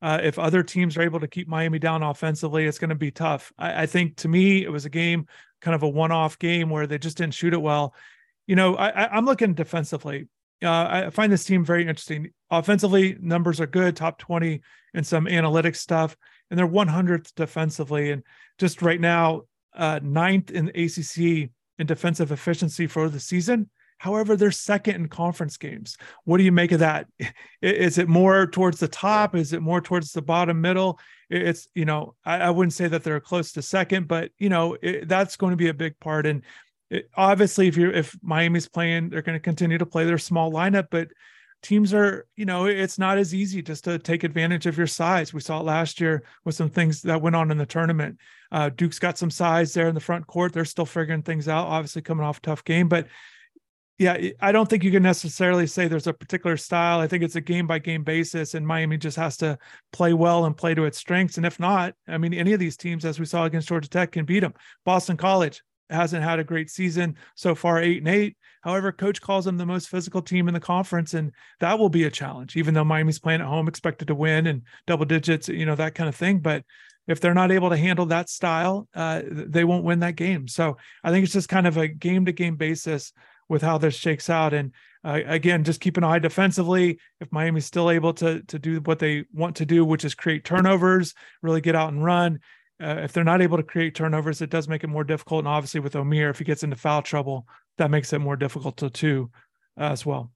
[0.07, 3.11] Uh, if other teams are able to keep Miami down offensively, it's going to be
[3.11, 3.53] tough.
[3.59, 5.27] I, I, think to me, it was a game,
[5.61, 7.93] kind of a one-off game where they just didn't shoot it well.
[8.47, 10.29] You know, I, am looking defensively.
[10.63, 12.31] Uh, I find this team very interesting.
[12.53, 14.61] Offensively, numbers are good, top 20
[14.95, 16.17] in some analytics stuff,
[16.53, 18.13] and they're 100th defensively.
[18.13, 18.23] And
[18.59, 19.43] just right now,
[19.75, 21.51] uh, ninth in the ACC
[21.81, 23.71] in defensive efficiency for the season.
[23.99, 25.97] However, they're second in conference games.
[26.24, 27.07] What do you make of that?
[27.62, 29.34] Is it more towards the top?
[29.34, 30.99] Is it more towards the bottom middle?
[31.30, 34.76] It's, you know, I, I wouldn't say that they're close to second, but, you know,
[34.80, 36.26] it, that's going to be a big part.
[36.26, 36.42] And
[36.90, 40.53] it, obviously, if you're, if Miami's playing, they're going to continue to play their small
[40.53, 41.09] lineup, but
[41.62, 45.34] teams are, you know, it's not as easy just to take advantage of your size.
[45.34, 48.20] We saw it last year with some things that went on in the tournament.
[48.53, 50.53] Uh, Duke's got some size there in the front court.
[50.53, 53.09] They're still figuring things out, obviously coming off a tough game, but
[53.99, 57.01] yeah, I don't think you can necessarily say there's a particular style.
[57.01, 59.59] I think it's a game by game basis, and Miami just has to
[59.92, 61.38] play well and play to its strengths.
[61.38, 64.12] And if not, I mean, any of these teams, as we saw against Georgia Tech,
[64.12, 64.53] can beat them.
[64.84, 68.36] Boston College hasn't had a great season so far, eight and eight.
[68.61, 72.05] However, coach calls them the most physical team in the conference, and that will be
[72.05, 75.64] a challenge, even though Miami's playing at home, expected to win and double digits, you
[75.64, 76.40] know, that kind of thing.
[76.40, 76.64] But
[77.07, 80.49] if they're not able to handle that style, uh, they won't win that game.
[80.49, 83.12] So I think it's just kind of a game to game basis
[83.49, 84.53] with how this shakes out.
[84.53, 84.72] And
[85.05, 86.99] uh, again, just keep an eye defensively.
[87.20, 90.44] If Miami's still able to to do what they want to do, which is create
[90.44, 92.40] turnovers, really get out and run.
[92.82, 95.40] Uh, if they're not able to create turnovers, it does make it more difficult.
[95.40, 97.47] And obviously, with Omier, if he gets into foul trouble,
[97.78, 99.30] that makes it more difficult to too,
[99.80, 100.30] uh, as well.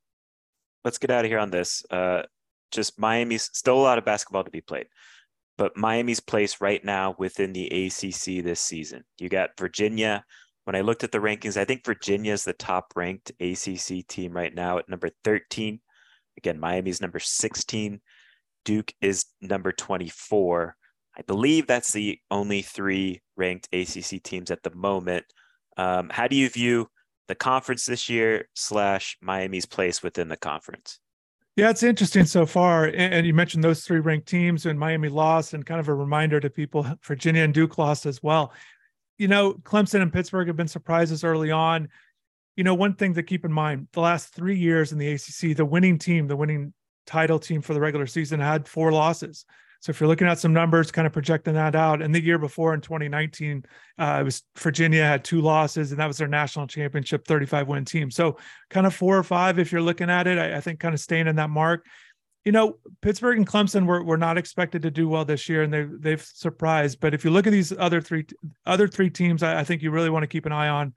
[0.85, 1.85] Let's get out of here on this.
[1.91, 2.23] Uh,
[2.71, 4.87] just Miami's still a lot of basketball to be played,
[5.59, 9.05] but Miami's place right now within the ACC this season.
[9.19, 10.25] You got Virginia
[10.71, 14.31] when I looked at the rankings, I think Virginia is the top ranked ACC team
[14.31, 15.81] right now at number 13.
[16.39, 18.01] Again, Miami's number 16.
[18.65, 20.77] Duke is number 24.
[21.19, 25.25] I believe that's the only three ranked ACC teams at the moment.
[25.77, 26.89] Um, how do you view
[27.27, 31.01] the conference this year slash Miami's place within the conference?
[31.57, 32.85] Yeah, it's interesting so far.
[32.85, 36.39] And you mentioned those three ranked teams, and Miami lost, and kind of a reminder
[36.39, 38.53] to people Virginia and Duke lost as well
[39.21, 41.91] you know, Clemson and Pittsburgh have been surprises early on.
[42.57, 45.55] You know, one thing to keep in mind the last three years in the ACC,
[45.55, 46.73] the winning team, the winning
[47.07, 49.45] title team for the regular season had four losses.
[49.81, 52.39] So if you're looking at some numbers, kind of projecting that out, and the year
[52.39, 53.63] before in 2019,
[53.99, 57.85] uh, it was Virginia had two losses, and that was their national championship 35 win
[57.85, 58.11] team.
[58.11, 58.39] So
[58.71, 61.01] kind of four or five, if you're looking at it, I, I think kind of
[61.01, 61.85] staying in that mark
[62.45, 65.73] you know, Pittsburgh and Clemson were, were not expected to do well this year, and
[65.73, 67.01] they they've surprised.
[67.01, 68.27] But if you look at these other three
[68.65, 70.95] other three teams, I, I think you really want to keep an eye on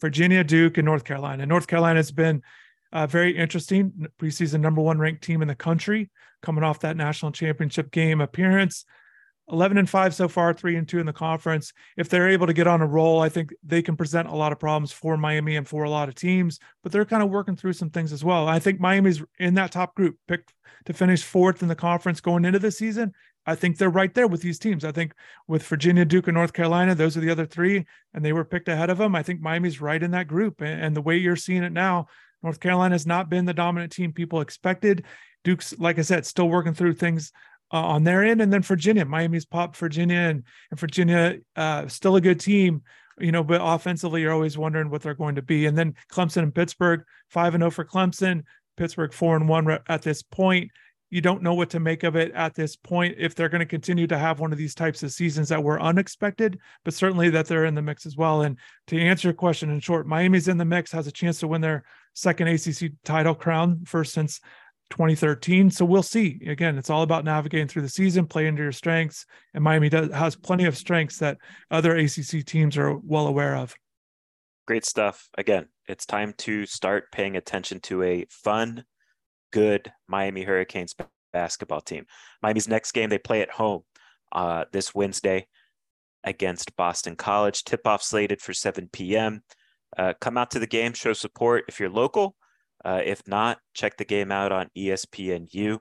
[0.00, 1.46] Virginia, Duke, and North Carolina.
[1.46, 2.42] North Carolina has been
[2.92, 6.10] uh, very interesting preseason number one ranked team in the country,
[6.42, 8.84] coming off that national championship game appearance.
[9.50, 11.72] 11 and 5 so far, 3 and 2 in the conference.
[11.96, 14.52] If they're able to get on a roll, I think they can present a lot
[14.52, 17.56] of problems for Miami and for a lot of teams, but they're kind of working
[17.56, 18.48] through some things as well.
[18.48, 20.54] I think Miami's in that top group, picked
[20.86, 23.12] to finish fourth in the conference going into the season.
[23.44, 24.84] I think they're right there with these teams.
[24.84, 25.14] I think
[25.48, 27.84] with Virginia, Duke, and North Carolina, those are the other three,
[28.14, 29.16] and they were picked ahead of them.
[29.16, 30.60] I think Miami's right in that group.
[30.60, 32.06] And, and the way you're seeing it now,
[32.42, 35.04] North Carolina has not been the dominant team people expected.
[35.44, 37.32] Duke's, like I said, still working through things
[37.72, 42.16] uh, on their end, and then Virginia, Miami's popped Virginia, and, and Virginia uh, still
[42.16, 42.82] a good team,
[43.18, 45.66] you know, but offensively you're always wondering what they're going to be.
[45.66, 48.42] And then Clemson and Pittsburgh, five and zero oh for Clemson,
[48.76, 50.70] Pittsburgh four and one at this point.
[51.10, 53.66] You don't know what to make of it at this point if they're going to
[53.66, 57.46] continue to have one of these types of seasons that were unexpected, but certainly that
[57.46, 58.42] they're in the mix as well.
[58.42, 61.48] And to answer your question in short, Miami's in the mix, has a chance to
[61.48, 61.84] win their
[62.14, 64.40] second ACC title crown, first since
[64.92, 65.70] 2013.
[65.70, 66.38] So we'll see.
[66.46, 69.24] Again, it's all about navigating through the season, play into your strengths,
[69.54, 71.38] and Miami does, has plenty of strengths that
[71.70, 73.74] other ACC teams are well aware of.
[74.66, 75.28] Great stuff.
[75.38, 78.84] Again, it's time to start paying attention to a fun,
[79.50, 80.94] good Miami Hurricanes
[81.32, 82.04] basketball team.
[82.42, 83.82] Miami's next game they play at home
[84.32, 85.46] uh, this Wednesday
[86.22, 87.64] against Boston College.
[87.64, 89.42] Tip off slated for 7 p.m.
[89.96, 92.36] Uh, come out to the game, show support if you're local
[92.84, 95.78] Uh, if not, check the game out on ESPNU.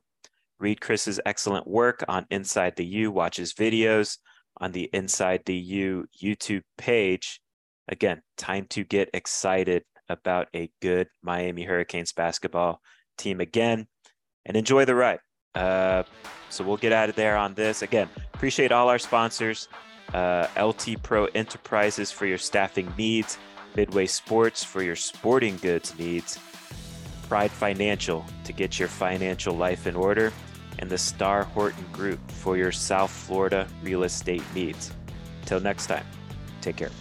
[0.60, 3.12] Read Chris's excellent work on Inside the U.
[3.12, 4.18] Watch his videos
[4.60, 7.42] on the Inside the U YouTube page.
[7.88, 12.80] Again, time to get excited about a good Miami Hurricanes basketball
[13.18, 13.88] team again
[14.46, 15.20] and enjoy the ride.
[15.56, 16.04] Uh,
[16.50, 17.82] so we'll get out of there on this.
[17.82, 19.68] Again, appreciate all our sponsors
[20.14, 23.38] uh, LT Pro Enterprises for your staffing needs,
[23.76, 26.38] Midway Sports for your sporting goods needs,
[27.32, 30.34] Pride Financial to get your financial life in order,
[30.80, 34.92] and the Star Horton Group for your South Florida real estate needs.
[35.40, 36.06] Until next time,
[36.60, 36.92] take care.